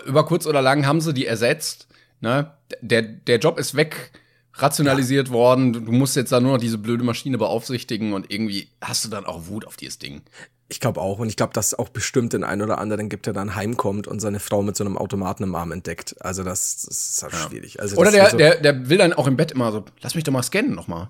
[0.06, 1.88] über kurz oder lang haben sie die ersetzt.
[2.22, 2.52] Ne?
[2.82, 4.12] Der, der Job ist weg
[4.56, 5.74] rationalisiert worden.
[5.74, 9.10] Du du musst jetzt da nur noch diese blöde Maschine beaufsichtigen und irgendwie hast du
[9.10, 10.22] dann auch Wut auf dieses Ding.
[10.68, 11.20] Ich glaube auch.
[11.20, 14.20] Und ich glaube, dass auch bestimmt den einen oder anderen gibt, der dann heimkommt und
[14.20, 16.16] seine Frau mit so einem Automaten im Arm entdeckt.
[16.22, 17.80] Also das, das ist halt schwierig.
[17.80, 20.16] Also Oder das der, so, der, der will dann auch im Bett immer so, lass
[20.16, 21.10] mich doch mal scannen nochmal.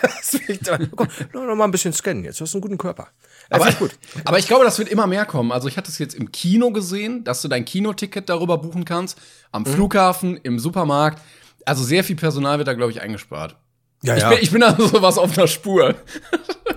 [0.00, 2.38] das will ich dann, komm, noch mal ein bisschen scannen jetzt.
[2.38, 3.08] Du hast einen guten Körper.
[3.50, 3.98] Ja, Aber, gut.
[4.24, 5.50] aber ich glaube, das wird immer mehr kommen.
[5.50, 9.18] Also ich hatte es jetzt im Kino gesehen, dass du dein Kinoticket darüber buchen kannst,
[9.50, 9.66] am Mhm.
[9.66, 11.20] Flughafen, im Supermarkt.
[11.64, 13.56] Also sehr viel Personal wird da, glaube ich, eingespart.
[14.02, 14.28] Ja, Ich, ja.
[14.30, 15.94] bin, ich bin da sowas auf einer Spur.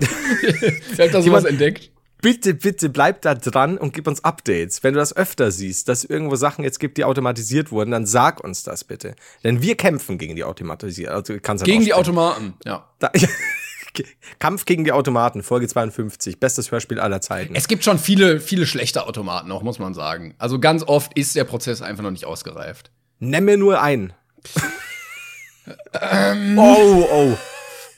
[0.00, 1.90] ich habe da sowas entdeckt.
[2.20, 4.84] Bitte, bitte bleib da dran und gib uns Updates.
[4.84, 8.42] Wenn du das öfter siehst, dass irgendwo Sachen jetzt gibt, die automatisiert wurden, dann sag
[8.44, 9.16] uns das bitte.
[9.42, 11.16] Denn wir kämpfen gegen die Automatisierung.
[11.16, 11.94] Also, Gegen die ausstellen.
[11.94, 12.88] Automaten, ja.
[13.00, 13.10] Da,
[14.38, 17.54] Kampf gegen die Automaten, Folge 52, bestes Hörspiel aller Zeiten.
[17.54, 20.34] Es gibt schon viele, viele schlechte Automaten auch, muss man sagen.
[20.38, 22.90] Also ganz oft ist der Prozess einfach noch nicht ausgereift.
[23.18, 24.12] Nenn mir nur einen.
[26.00, 26.58] Ähm.
[26.58, 27.36] Oh, oh.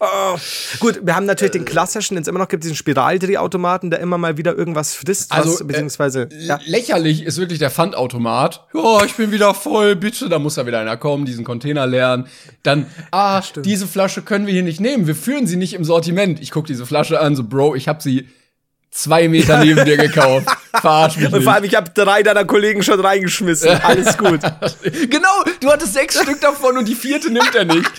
[0.01, 0.37] Oh.
[0.81, 4.19] Gut, wir haben natürlich den klassischen, den es immer noch gibt, diesen Spiraldrehautomaten, der immer
[4.19, 6.61] mal wieder irgendwas frisst, Also, was, beziehungsweise, L- ja.
[6.67, 8.67] Lächerlich ist wirklich der Pfandautomat.
[8.75, 10.29] Ja, ich bin wieder voll, bitte.
[10.29, 12.27] Da muss da wieder einer kommen, diesen Container leeren.
[12.65, 15.07] Dann, ah, diese Flasche können wir hier nicht nehmen.
[15.07, 16.41] Wir führen sie nicht im Sortiment.
[16.43, 18.29] Ich guck diese Flasche an, so, Bro, ich hab sie
[18.95, 20.47] zwei Meter neben dir gekauft.
[20.81, 21.49] Verarsch mich Und vor nicht.
[21.49, 23.71] allem, ich habe drei deiner Kollegen schon reingeschmissen.
[23.83, 24.41] Alles gut.
[25.11, 25.29] Genau,
[25.61, 27.91] du hattest sechs Stück davon und die vierte nimmt er nicht.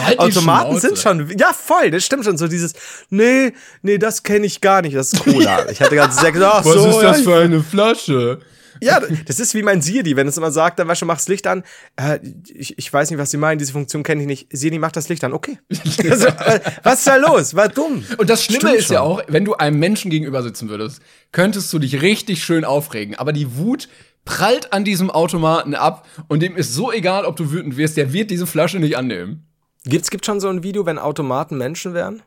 [0.00, 2.74] Halt die Automaten sind schon, ja voll, das stimmt schon, so dieses,
[3.08, 5.68] nee, nee, das kenne ich gar nicht, das ist Cola.
[5.70, 8.40] Ich hatte gerade gesagt, ach Was so, ist ja, das für eine Flasche?
[8.80, 11.46] Ja, das ist wie mein Siri, wenn es immer sagt, dann weißt du, machst Licht
[11.46, 11.64] an.
[11.96, 12.18] Äh,
[12.52, 14.48] ich, ich weiß nicht, was sie meinen, diese Funktion kenne ich nicht.
[14.50, 15.58] Siri macht das Licht an, okay.
[16.10, 17.54] also, äh, was ist da los?
[17.54, 18.04] War dumm.
[18.18, 19.06] Und das Schlimme Stimmt ist ja schon.
[19.06, 21.00] auch, wenn du einem Menschen gegenüber sitzen würdest,
[21.32, 23.14] könntest du dich richtig schön aufregen.
[23.14, 23.88] Aber die Wut
[24.24, 28.12] prallt an diesem Automaten ab und dem ist so egal, ob du wütend wirst, der
[28.12, 29.46] wird diese Flasche nicht annehmen.
[29.84, 32.22] Gibt's gibt schon so ein Video, wenn Automaten Menschen wären?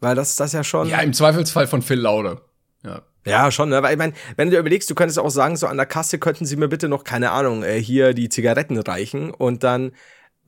[0.00, 0.88] Weil das das ja schon.
[0.88, 2.40] Ja, im Zweifelsfall von Phil Laude.
[2.84, 3.02] Ja.
[3.28, 3.82] Ja, schon, ne?
[3.82, 6.18] Weil ich meine, wenn du dir überlegst, du könntest auch sagen, so an der Kasse
[6.18, 9.92] könnten sie mir bitte noch, keine Ahnung, äh, hier die Zigaretten reichen und dann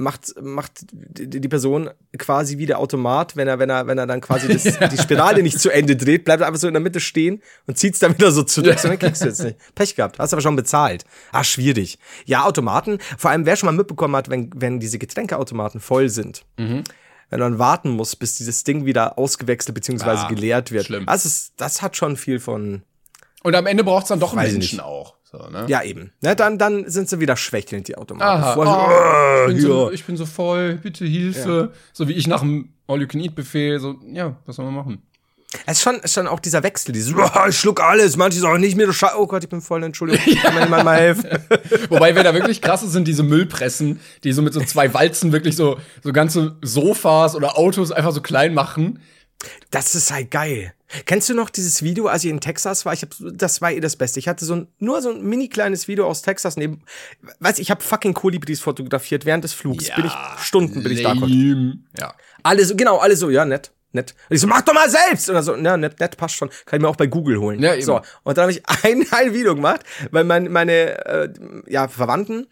[0.00, 4.20] macht, macht die, Person quasi wie der Automat, wenn er, wenn er, wenn er dann
[4.20, 7.42] quasi das, die Spirale nicht zu Ende dreht, bleibt einfach so in der Mitte stehen
[7.66, 9.58] und zieht's dann wieder so zurück, so dann kriegst du jetzt nicht.
[9.74, 11.04] Pech gehabt, hast aber schon bezahlt.
[11.32, 11.98] Ah, schwierig.
[12.24, 16.44] Ja, Automaten, vor allem wer schon mal mitbekommen hat, wenn, wenn diese Getränkeautomaten voll sind.
[16.56, 16.82] Mhm.
[17.30, 20.04] Wenn man warten muss, bis dieses Ding wieder ausgewechselt bzw.
[20.04, 20.86] Ah, geleert wird.
[20.86, 21.06] schlimm.
[21.06, 22.82] Das, ist, das hat schon viel von,
[23.42, 24.80] Und am Ende braucht's dann doch ich Menschen nicht.
[24.82, 25.14] auch.
[25.22, 25.64] So, ne?
[25.68, 26.12] ja, eben.
[26.22, 28.42] Ne, dann, dann sind sie wieder schwächelnd, die Automaten.
[28.42, 31.72] Aha, Vorher- oh, ich, bin so, ich bin so voll, bitte Hilfe.
[31.92, 35.02] So wie ich nach dem All-You-Can-Eat-Buffet, so, ja, was soll man machen?
[35.66, 38.60] Es ist schon, ist schon auch dieser Wechsel, dieses, oh, ich schluck alles, manche sagen
[38.60, 41.28] nicht mehr, du Scheiße, oh Gott, ich bin voll, Entschuldigung, kann mir jemand mal helfen?
[41.88, 45.32] Wobei, wer da wirklich krass ist, sind diese Müllpressen, die so mit so zwei Walzen
[45.32, 49.00] wirklich so, so ganze Sofas oder Autos einfach so klein machen.
[49.70, 50.72] Das ist halt geil.
[51.06, 52.92] Kennst du noch dieses Video, als ich in Texas war?
[52.92, 54.18] Ich hab, das war eh das Beste.
[54.18, 56.82] Ich hatte so ein, nur so ein mini kleines Video aus Texas neben,
[57.38, 59.90] weiß ich, habe fucking Kolibris fotografiert während des Flugs.
[59.94, 60.12] bin ich
[60.44, 61.14] Stunden bin ich da.
[61.14, 61.78] konnte.
[61.98, 62.14] Ja.
[62.42, 64.14] Alle so, genau, alle so, ja, nett, nett.
[64.28, 65.28] Und ich so, mach doch mal selbst!
[65.30, 66.48] Oder so, ja, nett, nett, passt schon.
[66.66, 67.60] Kann ich mir auch bei Google holen.
[67.60, 67.82] Ja, eben.
[67.84, 71.32] So, und dann habe ich ein, ein Video gemacht, weil mein, meine äh,
[71.66, 72.46] ja, Verwandten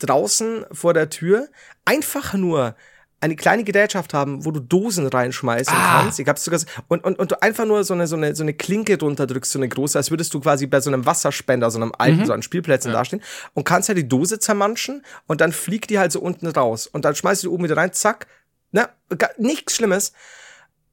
[0.00, 1.48] draußen vor der Tür
[1.84, 2.76] einfach nur
[3.20, 6.02] eine kleine Gerätschaft haben, wo du Dosen reinschmeißen Ah.
[6.02, 6.20] kannst.
[6.20, 8.54] Ich hab's sogar und, und, und du einfach nur so eine, so eine, so eine
[8.54, 11.80] Klinke drunter drückst, so eine große, als würdest du quasi bei so einem Wasserspender, so
[11.80, 13.20] einem alten, so an Spielplätzen dastehen
[13.54, 17.04] und kannst ja die Dose zermanschen und dann fliegt die halt so unten raus und
[17.04, 18.28] dann schmeißt du die oben wieder rein, zack,
[18.70, 20.12] ne, gar- nichts Schlimmes.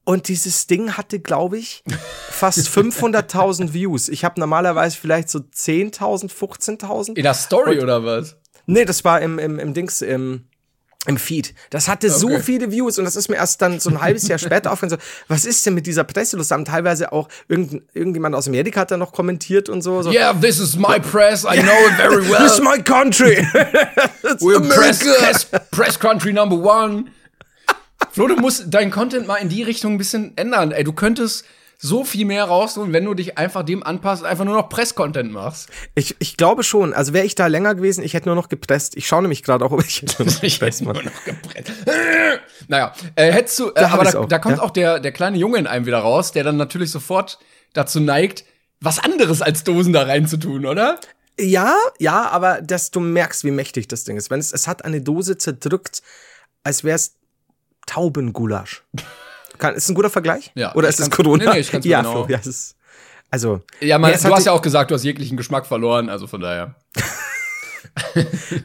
[0.08, 1.82] Und dieses Ding hatte, glaube ich,
[2.30, 4.08] fast 500.000 Views.
[4.08, 7.16] Ich habe normalerweise vielleicht so 10.000, 15.000.
[7.16, 8.36] In der Story oder was?
[8.66, 10.44] Nee, das war im, im, im Dings, im,
[11.06, 11.54] im Feed.
[11.70, 12.40] Das hatte so Okay.
[12.40, 15.00] viele Views und das ist mir erst dann so ein halbes Jahr später aufgefallen.
[15.00, 16.52] So, was ist denn mit dieser Presselust?
[16.52, 20.02] Da haben teilweise auch irgend, irgendjemand aus Amerika hat da noch kommentiert und so.
[20.02, 21.42] so Yeah, this is my press.
[21.44, 22.76] I know it very This is well.
[22.76, 23.38] my country.
[24.40, 25.18] We're press, America.
[25.24, 27.10] press, press Country Number One.
[28.16, 30.72] Flo, du musst deinen Content mal in die Richtung ein bisschen ändern.
[30.72, 31.44] Ey, du könntest
[31.76, 35.68] so viel mehr rausholen, wenn du dich einfach dem anpasst, einfach nur noch Press-Content machst.
[35.94, 36.94] Ich, ich glaube schon.
[36.94, 38.96] Also wäre ich da länger gewesen, ich hätte nur noch gepresst.
[38.96, 40.94] Ich schaue nämlich gerade auch, ob ich hätte nur noch gepresst, Mann.
[40.94, 41.72] nur noch gepresst.
[42.68, 44.62] naja, äh, hättest du, äh, Da aber da, auch, da kommt ja.
[44.62, 47.38] auch der, der kleine Junge in einem wieder raus, der dann natürlich sofort
[47.74, 48.46] dazu neigt,
[48.80, 51.00] was anderes als Dosen da reinzutun, oder?
[51.38, 54.30] Ja, ja, aber dass du merkst, wie mächtig das Ding ist.
[54.30, 56.00] Wenn es, es hat eine Dose zerdrückt,
[56.64, 57.16] als wäre es
[57.86, 58.84] Taubengulasch.
[59.58, 60.52] Kann, ist ein guter Vergleich?
[60.54, 61.44] Ja, Oder ist es Corona?
[61.44, 62.24] nee, nee, ich kann's ja, genau.
[62.24, 62.76] Flo, ja, es ist,
[63.30, 63.62] also.
[63.80, 66.40] Ja, man, Nee, du hast ja auch gesagt, du hast jeglichen Geschmack verloren, also von
[66.40, 66.74] daher.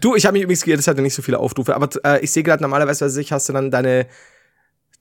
[0.02, 2.32] Du, ich habe mich übrigens geirrt, es hatte nicht so viele Aufrufe, aber äh, ich
[2.32, 4.08] sehe gerade normalerweise, weiß ich, hast du dann deine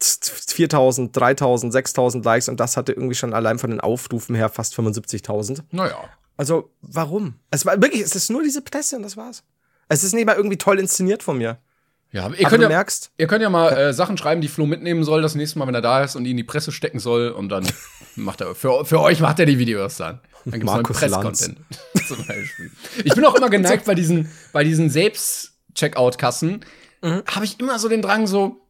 [0.01, 4.79] 4000, 3000, 6000 Likes und das hatte irgendwie schon allein von den Aufrufen her fast
[4.79, 5.63] 75.000.
[5.73, 5.97] Naja.
[6.37, 7.35] Also, warum?
[7.51, 9.43] Es war wirklich, es ist nur diese Presse und das war's.
[9.89, 11.59] Es ist nicht mal irgendwie toll inszeniert von mir.
[12.13, 15.05] Ja, ihr könnt ja, merkst, ihr könnt ja mal äh, Sachen schreiben, die Flo mitnehmen
[15.05, 17.29] soll, das nächste Mal, wenn er da ist und die in die Presse stecken soll
[17.29, 17.67] und dann
[18.17, 20.21] macht er, für, für euch macht er die Videos dann.
[20.45, 21.59] Dann gibt's Markus neuen Press-Content.
[22.09, 22.71] Zum Beispiel.
[23.05, 26.65] Ich bin auch immer geneigt bei diesen, bei diesen Selbst-Checkout-Kassen,
[27.03, 27.23] Mhm.
[27.27, 28.61] habe ich immer so den Drang so,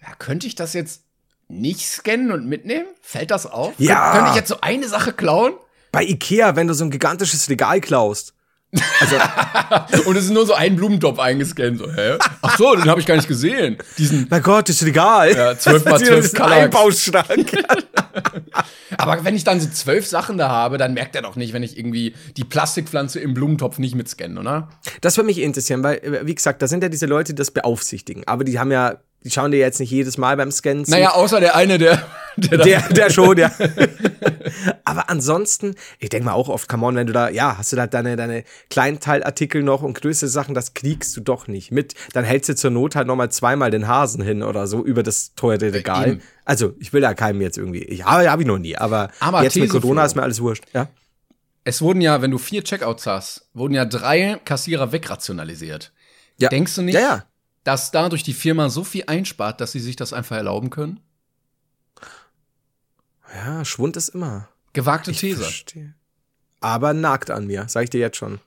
[0.00, 1.02] ja, könnte ich das jetzt
[1.48, 2.86] nicht scannen und mitnehmen?
[3.02, 3.74] Fällt das auf?
[3.76, 4.12] Ja.
[4.12, 5.52] Könnte ich jetzt so eine Sache klauen?
[5.92, 8.33] bei Ikea, wenn du so ein gigantisches Regal klaust.
[10.06, 11.78] Und es ist nur so ein Blumentopf eingescannt.
[11.78, 12.18] So, hä?
[12.42, 13.78] Ach so, den habe ich gar nicht gesehen.
[13.98, 15.32] Diesen Mein Gott, das Regal.
[15.34, 16.62] Ja, 12 mal Das ist 12 diesen Kallax.
[16.64, 17.52] Einbauschrank.
[18.96, 21.62] Aber wenn ich dann so zwölf Sachen da habe, dann merkt er doch nicht, wenn
[21.62, 24.68] ich irgendwie die Plastikpflanze im Blumentopf nicht mitscanne, oder?
[25.00, 27.50] Das würde mich interessieren, weil, äh, wie gesagt, da sind ja diese Leute, die das
[27.50, 28.24] beaufsichtigen.
[28.26, 30.90] Aber die haben ja, die schauen dir jetzt nicht jedes Mal beim Scannen zu.
[30.90, 32.02] Naja, außer der eine, der,
[32.36, 33.50] der, Der, der schon, ja.
[34.84, 37.76] Aber ansonsten, ich denke mal auch oft, come on, wenn du da, ja, hast du
[37.76, 41.94] da deine, deine Kleinteilartikel noch und größere Sachen, das kriegst du doch nicht mit.
[42.12, 45.34] Dann hältst du zur Not halt nochmal zweimal den Hasen hin oder so über das
[45.34, 46.08] teure Regal.
[46.08, 46.22] eben.
[46.44, 49.42] Also, ich will da keinem jetzt irgendwie, ich habe, hab ich noch nie, aber, Aber
[49.42, 50.06] jetzt mit These, Corona Flo.
[50.06, 50.88] ist mir alles wurscht, ja.
[51.64, 55.92] es wurden ja, wenn du vier Checkouts hast, wurden ja drei Kassierer wegrationalisiert.
[56.36, 56.48] ja.
[56.50, 57.24] Denkst du nicht, Ja, ja.
[57.64, 61.00] Dass dadurch die Firma so viel einspart, dass sie sich das einfach erlauben können?
[63.34, 64.48] Ja, Schwund ist immer.
[64.72, 65.42] Gewagte Ich These.
[65.42, 65.94] verstehe.
[66.60, 68.40] Aber nagt an mir, sag ich dir jetzt schon.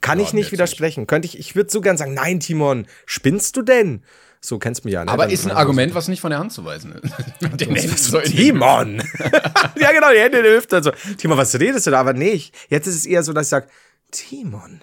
[0.00, 1.06] Kann Ja, ich nicht widersprechen.
[1.06, 4.02] Könnte ich, ich würde so gern sagen, nein, Timon, spinnst du denn?
[4.40, 5.04] So kennst du mich ja.
[5.04, 5.10] Ne?
[5.10, 7.12] Aber Dann- ist ein dann- Argument, was nicht von der Hand zu weisen ist.
[7.60, 8.98] Den so Timon!
[9.76, 10.76] ja, genau, die Hände in der Hüfte.
[10.76, 12.00] Also, Timon, was redest du da?
[12.00, 13.68] Aber nee, ich, jetzt ist es eher so, dass ich sage,
[14.10, 14.82] Timon,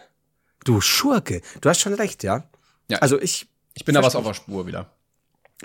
[0.63, 2.43] du Schurke, du hast schon recht, ja?
[2.89, 2.99] Ja.
[2.99, 4.91] Also ich, Ich bin da was auf der Spur wieder.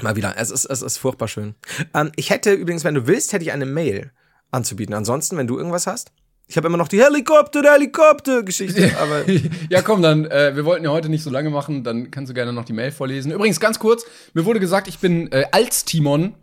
[0.00, 1.54] mal wieder, es ist, es ist furchtbar schön.
[1.94, 4.12] Ähm, ich hätte übrigens, wenn du willst, hätte ich eine Mail
[4.50, 4.94] anzubieten.
[4.94, 6.12] Ansonsten, wenn du irgendwas hast,
[6.48, 9.24] ich habe immer noch die Helikopter, der Helikopter-Geschichte, aber
[9.68, 12.34] ja, komm, dann, äh, wir wollten ja heute nicht so lange machen, dann kannst du
[12.34, 13.32] gerne noch die Mail vorlesen.
[13.32, 16.34] Übrigens, ganz kurz, mir wurde gesagt, ich bin äh, Als-Timon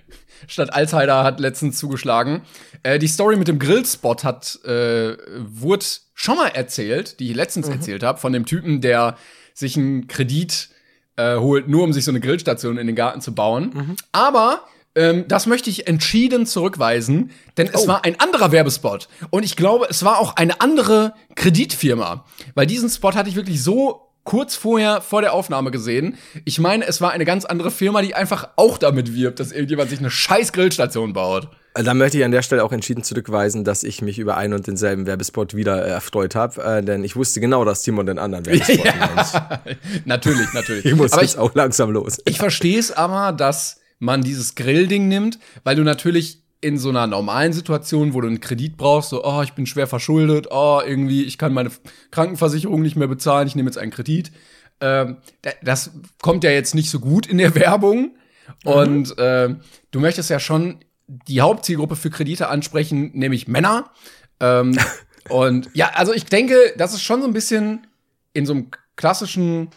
[0.47, 2.41] statt Alsheider hat letztens zugeschlagen.
[2.83, 7.69] Äh, die Story mit dem Grillspot hat, äh, wurde schon mal erzählt, die ich letztens
[7.69, 9.17] erzählt habe, von dem Typen, der
[9.53, 10.69] sich einen Kredit
[11.15, 13.95] äh, holt, nur um sich so eine Grillstation in den Garten zu bauen.
[14.11, 14.63] Aber
[14.95, 19.07] ähm, das möchte ich entschieden zurückweisen, denn es war ein anderer Werbespot.
[19.29, 22.25] Und ich glaube, es war auch eine andere Kreditfirma.
[22.53, 26.17] Weil diesen Spot hatte ich wirklich so kurz vorher vor der Aufnahme gesehen.
[26.45, 29.89] Ich meine, es war eine ganz andere Firma, die einfach auch damit wirbt, dass irgendjemand
[29.89, 31.49] sich eine scheiß Grillstation baut.
[31.75, 34.67] Da möchte ich an der Stelle auch entschieden zurückweisen, dass ich mich über einen und
[34.67, 38.45] denselben Werbespot wieder äh, erfreut habe, äh, denn ich wusste genau, dass Timon den anderen
[38.45, 39.75] Werbespot meint.
[40.05, 40.85] natürlich, natürlich.
[40.85, 42.19] Ich muss aber jetzt ich, auch langsam los.
[42.25, 47.07] ich verstehe es aber, dass man dieses Grillding nimmt, weil du natürlich in so einer
[47.07, 51.23] normalen Situation, wo du einen Kredit brauchst, so, oh, ich bin schwer verschuldet, oh, irgendwie,
[51.23, 51.71] ich kann meine
[52.11, 54.31] Krankenversicherung nicht mehr bezahlen, ich nehme jetzt einen Kredit.
[54.79, 58.15] Ähm, da- das kommt ja jetzt nicht so gut in der Werbung.
[58.63, 60.79] Und ähm, du möchtest ja schon
[61.27, 63.91] die Hauptzielgruppe für Kredite ansprechen, nämlich Männer.
[64.39, 64.77] Ähm,
[65.29, 67.87] und ja, also ich denke, das ist schon so ein bisschen
[68.33, 69.69] in so einem klassischen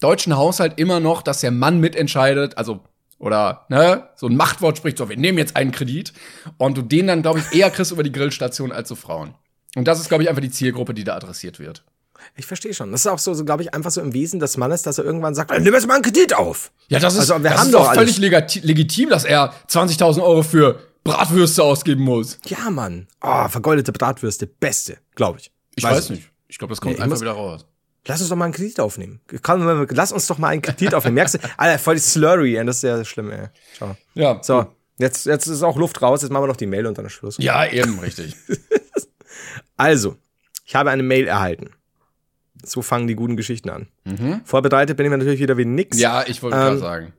[0.00, 2.80] deutschen Haushalt immer noch, dass der Mann mitentscheidet, also
[3.18, 6.12] oder ne, so ein Machtwort spricht, so wir nehmen jetzt einen Kredit
[6.58, 9.34] und du den dann glaube ich eher kriegst über die Grillstation als so Frauen.
[9.76, 11.84] Und das ist glaube ich einfach die Zielgruppe, die da adressiert wird.
[12.36, 12.90] Ich verstehe schon.
[12.92, 15.04] Das ist auch so, so glaube ich, einfach so im Wesen des Mannes, dass er
[15.04, 16.70] irgendwann sagt, nimm jetzt mal einen Kredit auf.
[16.88, 20.42] Ja, das ist, Also, wir das haben ist doch völlig legitim, dass er 20.000 Euro
[20.42, 22.38] für Bratwürste ausgeben muss.
[22.46, 23.06] Ja, Mann.
[23.22, 25.52] Oh, vergoldete Bratwürste, beste, glaube ich.
[25.74, 26.30] Ich weiß, nicht.
[26.48, 27.66] Ich glaube, das kommt Nee, einfach muss- wieder raus.
[28.06, 29.20] Lass uns doch mal einen Kredit aufnehmen.
[29.42, 31.14] Kann, lass uns doch mal einen Kredit aufnehmen.
[31.14, 31.38] Merkst du?
[31.56, 32.64] Alter, voll die Slurry, ey.
[32.66, 33.48] das ist sehr schlimm, ey.
[33.78, 33.96] Schau.
[34.12, 34.38] Ja.
[34.42, 34.66] So,
[34.98, 36.20] jetzt, jetzt ist auch Luft raus.
[36.20, 37.36] Jetzt machen wir noch die Mail und dann Schluss.
[37.38, 38.36] Ja, eben, richtig.
[39.76, 40.16] Also,
[40.64, 41.70] ich habe eine Mail erhalten.
[42.64, 43.88] So fangen die guten Geschichten an.
[44.44, 45.96] Vorbereitet bin ich mir natürlich wieder wie nix.
[45.96, 46.02] Mhm.
[46.02, 47.12] ja, ich wollte Ähm, gerade sagen.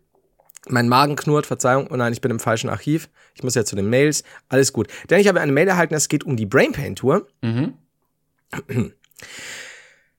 [0.67, 1.87] Mein Magen knurrt, Verzeihung.
[1.91, 3.07] Oh nein, ich bin im falschen Archiv.
[3.35, 4.23] Ich muss jetzt zu den Mails.
[4.49, 4.87] Alles gut.
[5.09, 7.27] Denn ich habe eine Mail erhalten, es geht um die Brain Pain Tour.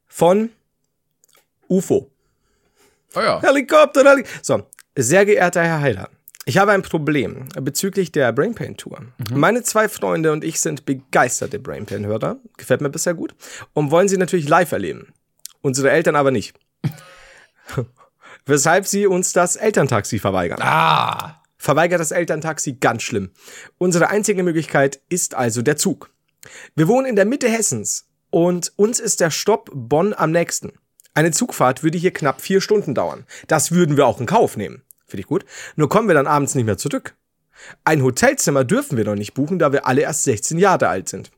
[0.06, 0.50] Von
[1.68, 2.10] UFO.
[3.14, 3.40] Oh ja.
[3.42, 4.62] Helikopter, Heli So,
[4.96, 6.10] sehr geehrter Herr Heiler.
[6.44, 9.00] Ich habe ein Problem bezüglich der Brain Pain Tour.
[9.34, 12.36] Meine zwei Freunde und ich sind begeisterte Brain Pain Hörer.
[12.56, 13.34] Gefällt mir bisher gut.
[13.72, 15.12] Und wollen sie natürlich live erleben.
[15.66, 16.56] Unsere Eltern aber nicht.
[18.46, 20.60] Weshalb sie uns das Elterntaxi verweigern.
[20.62, 21.42] Ah.
[21.58, 23.30] Verweigert das Elterntaxi ganz schlimm.
[23.76, 26.10] Unsere einzige Möglichkeit ist also der Zug.
[26.76, 30.70] Wir wohnen in der Mitte Hessens und uns ist der Stopp Bonn am nächsten.
[31.14, 33.26] Eine Zugfahrt würde hier knapp vier Stunden dauern.
[33.48, 34.82] Das würden wir auch in Kauf nehmen.
[35.08, 35.44] Finde ich gut.
[35.74, 37.16] Nur kommen wir dann abends nicht mehr zurück.
[37.82, 41.32] Ein Hotelzimmer dürfen wir noch nicht buchen, da wir alle erst 16 Jahre alt sind.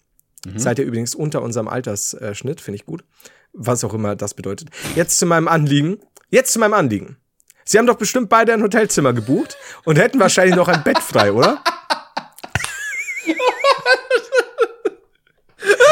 [0.55, 3.05] Seid ihr übrigens unter unserem Altersschnitt, finde ich gut.
[3.53, 4.69] Was auch immer das bedeutet.
[4.95, 5.99] Jetzt zu meinem Anliegen.
[6.31, 7.17] Jetzt zu meinem Anliegen.
[7.65, 11.33] Sie haben doch bestimmt beide ein Hotelzimmer gebucht und hätten wahrscheinlich noch ein Bett frei,
[11.33, 11.63] oder?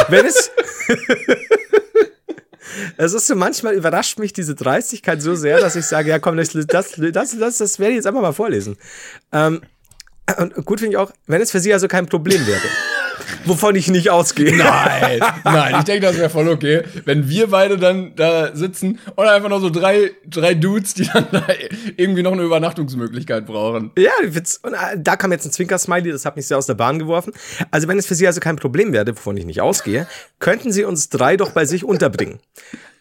[0.09, 0.51] Wenn es.
[2.99, 6.37] Es ist so, manchmal überrascht mich diese Dreistigkeit so sehr, dass ich sage, ja komm,
[6.37, 8.77] das, das, das, das, das werde ich jetzt einfach mal vorlesen.
[9.33, 9.63] Ähm,
[10.39, 12.61] und gut finde ich auch, wenn es für Sie also kein Problem wäre,
[13.45, 14.57] wovon ich nicht ausgehe.
[14.57, 19.27] Nein, nein, ich denke, das wäre voll okay, wenn wir beide dann da sitzen und
[19.27, 21.47] einfach noch so drei, drei Dudes, die dann da
[21.97, 23.91] irgendwie noch eine Übernachtungsmöglichkeit brauchen.
[23.99, 26.99] Ja, und äh, da kam jetzt ein Zwinker-Smiley, das hat mich sehr aus der Bahn
[26.99, 27.33] geworfen.
[27.71, 30.07] Also wenn es für Sie also kein Problem wäre, wovon ich nicht ausgehe,
[30.39, 32.39] könnten Sie uns drei doch bei sich unterbringen.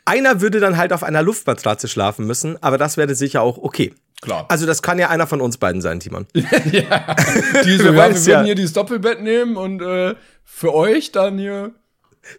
[0.05, 3.93] Einer würde dann halt auf einer Luftmatratze schlafen müssen, aber das wäre sicher auch okay.
[4.21, 4.45] Klar.
[4.49, 6.25] Also das kann ja einer von uns beiden sein, Timon.
[6.33, 6.43] Wir
[6.83, 7.15] ja,
[7.63, 11.71] wir wollen würden ja- hier dieses Doppelbett nehmen und äh, für euch dann hier.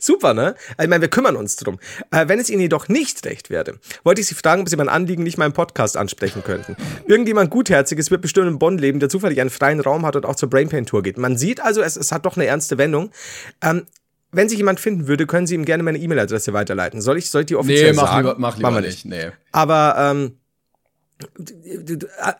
[0.01, 0.57] Super, ne?
[0.83, 1.79] Ich meine, wir kümmern uns drum.
[2.11, 4.89] Äh, wenn es Ihnen jedoch nicht recht werde, wollte ich Sie fragen, ob Sie mein
[4.89, 6.75] Anliegen nicht mal im Podcast ansprechen könnten.
[7.07, 10.35] Irgendjemand Gutherziges wird bestimmt in Bonn leben, der zufällig einen freien Raum hat und auch
[10.35, 11.19] zur Brainpain Tour geht.
[11.19, 13.11] Man sieht also, es, es hat doch eine ernste Wendung.
[13.63, 13.87] Ähm,
[14.33, 17.01] wenn sich jemand finden würde, können Sie ihm gerne meine E-Mail-Adresse weiterleiten.
[17.01, 18.27] Soll ich, soll ich die offiziell Nee, mach sagen?
[18.27, 19.05] lieber, mach lieber Machen wir nicht.
[19.05, 19.31] Nee.
[19.53, 20.37] Aber ähm,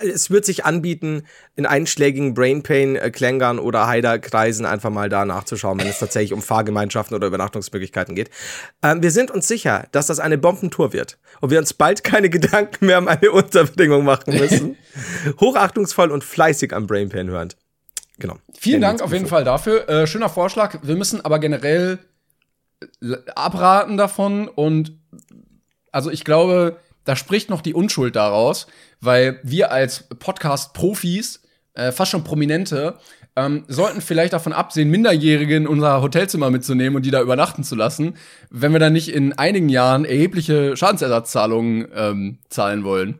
[0.01, 1.23] es wird sich anbieten,
[1.55, 7.27] in einschlägigen Brainpain-Klängern oder Haider-Kreisen einfach mal da nachzuschauen, wenn es tatsächlich um Fahrgemeinschaften oder
[7.27, 8.31] Übernachtungsmöglichkeiten geht.
[8.83, 12.29] Ähm, wir sind uns sicher, dass das eine Bombentour wird und wir uns bald keine
[12.37, 14.77] Gedanken mehr um eine Unterbedingung machen müssen.
[15.41, 17.57] Hochachtungsvoll und fleißig am Brainpain hörend.
[18.19, 18.37] Genau.
[18.59, 19.27] Vielen Dank auf jeden.
[19.27, 19.89] Fall dafür.
[19.89, 20.79] Äh, schöner Vorschlag.
[20.83, 21.99] Wir müssen aber generell
[23.03, 24.99] l- abraten davon und
[25.93, 28.67] also ich glaube, da spricht noch die Unschuld daraus,
[29.01, 31.41] weil wir als Podcast-Profis,
[31.75, 32.99] äh, fast schon Prominente,
[33.37, 37.75] ähm, sollten vielleicht davon absehen, Minderjährige in unser Hotelzimmer mitzunehmen und die da übernachten zu
[37.75, 38.15] lassen,
[38.51, 43.19] wenn wir dann nicht in einigen Jahren erhebliche Schadensersatzzahlungen ähm, zahlen wollen.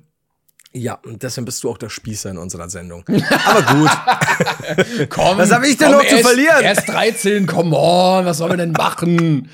[0.73, 3.05] Ja, und deswegen bist du auch der Spießer in unserer Sendung.
[3.47, 3.91] Aber gut.
[5.11, 6.63] Komm, Was hab ich denn komm, noch zu er ist- verlieren?
[6.65, 9.49] Er ist 13, come on, was sollen wir denn machen?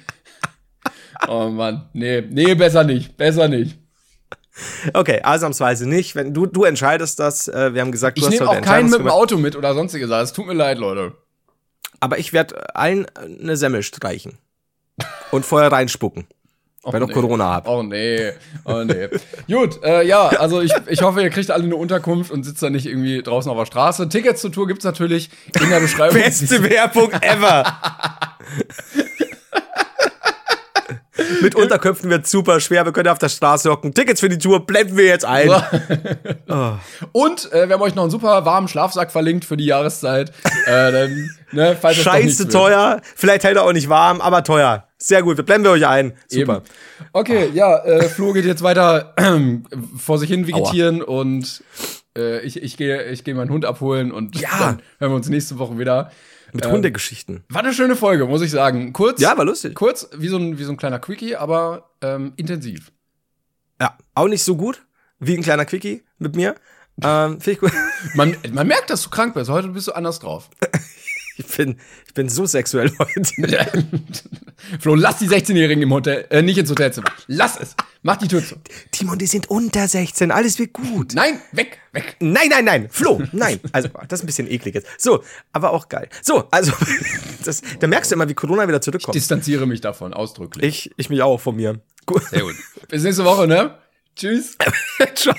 [1.29, 3.79] oh Mann, nee, nee, besser nicht, besser nicht.
[4.93, 6.15] Okay, ausnahmsweise nicht.
[6.15, 8.65] Wenn du, du entscheidest das, äh, wir haben gesagt, du Ich hast nehme heute auch
[8.65, 9.09] keinen mit dem.
[9.09, 10.11] Auto mit oder sonstiges.
[10.11, 11.13] Es tut mir leid, Leute.
[12.01, 14.39] Aber ich werde allen eine Semmel streichen.
[15.31, 16.27] Und vorher reinspucken.
[16.85, 17.69] Oh, Weil ich noch Corona hab.
[17.69, 18.33] Oh nee,
[18.65, 19.09] oh nee.
[19.47, 22.71] Gut, äh, ja, also ich, ich hoffe, ihr kriegt alle eine Unterkunft und sitzt da
[22.71, 24.09] nicht irgendwie draußen auf der Straße.
[24.09, 26.21] Tickets zur Tour gibt's natürlich in der Beschreibung.
[26.21, 27.65] Beste Werbung ever.
[31.43, 32.85] Mit Unterköpfen wird super schwer.
[32.87, 33.93] Wir können auf der Straße hocken.
[33.93, 35.51] Tickets für die Tour blenden wir jetzt ein.
[37.13, 40.31] Und äh, wir haben euch noch einen super warmen Schlafsack verlinkt für die Jahreszeit.
[40.67, 43.01] äh, dann, ne, Scheiße teuer.
[43.15, 44.89] Vielleicht hält er auch nicht warm, aber teuer.
[44.99, 45.37] Sehr gut.
[45.37, 46.13] Wir blenden wir euch ein.
[46.29, 46.57] Super.
[46.59, 46.63] Eben.
[47.13, 49.15] Okay, ja, äh, Flo geht jetzt weiter
[49.99, 51.63] vor sich hin vegetieren und
[52.17, 54.49] äh, ich, ich gehe ich geh meinen Hund abholen und Ja.
[54.59, 56.11] dann hören wir uns nächste Woche wieder.
[56.53, 57.45] Mit Hundegeschichten.
[57.49, 58.93] War eine schöne Folge, muss ich sagen.
[58.93, 59.75] Kurz, Ja, war lustig.
[59.75, 62.93] kurz wie so ein, wie so ein kleiner Quickie, aber ähm, intensiv.
[63.81, 63.97] Ja.
[64.15, 64.85] Auch nicht so gut
[65.19, 66.55] wie ein kleiner Quickie mit mir.
[67.03, 67.73] Ähm, ich gut.
[68.15, 69.49] Man, man merkt, dass du krank bist.
[69.51, 70.51] Heute bist du anders drauf.
[71.49, 71.77] Ich bin,
[72.07, 73.67] ich bin so sexuell heute.
[74.81, 77.11] Flo, lass die 16-Jährigen im Hotel, äh, nicht ins Hotelzimmer.
[77.27, 77.75] Lass es.
[78.03, 78.57] Mach die Tür zu.
[78.91, 81.15] Timon, die sind unter 16, alles wird gut.
[81.15, 82.17] Nein, weg, weg.
[82.21, 83.61] Nein, nein, nein, Flo, nein.
[83.73, 84.89] Also, das ist ein bisschen eklig jetzt.
[84.99, 85.23] So,
[85.53, 86.09] aber auch geil.
[86.23, 86.73] So, also,
[87.45, 89.15] das, da merkst du immer, wie Corona wieder zurückkommt.
[89.15, 90.87] Distanziere mich davon, ausdrücklich.
[90.87, 91.81] Ich, ich mich auch von mir.
[92.07, 92.25] Gut.
[92.25, 92.55] Sehr gut.
[92.89, 93.79] Bis nächste Woche, ne?
[94.17, 94.57] Tschüss.
[95.15, 95.35] Ciao.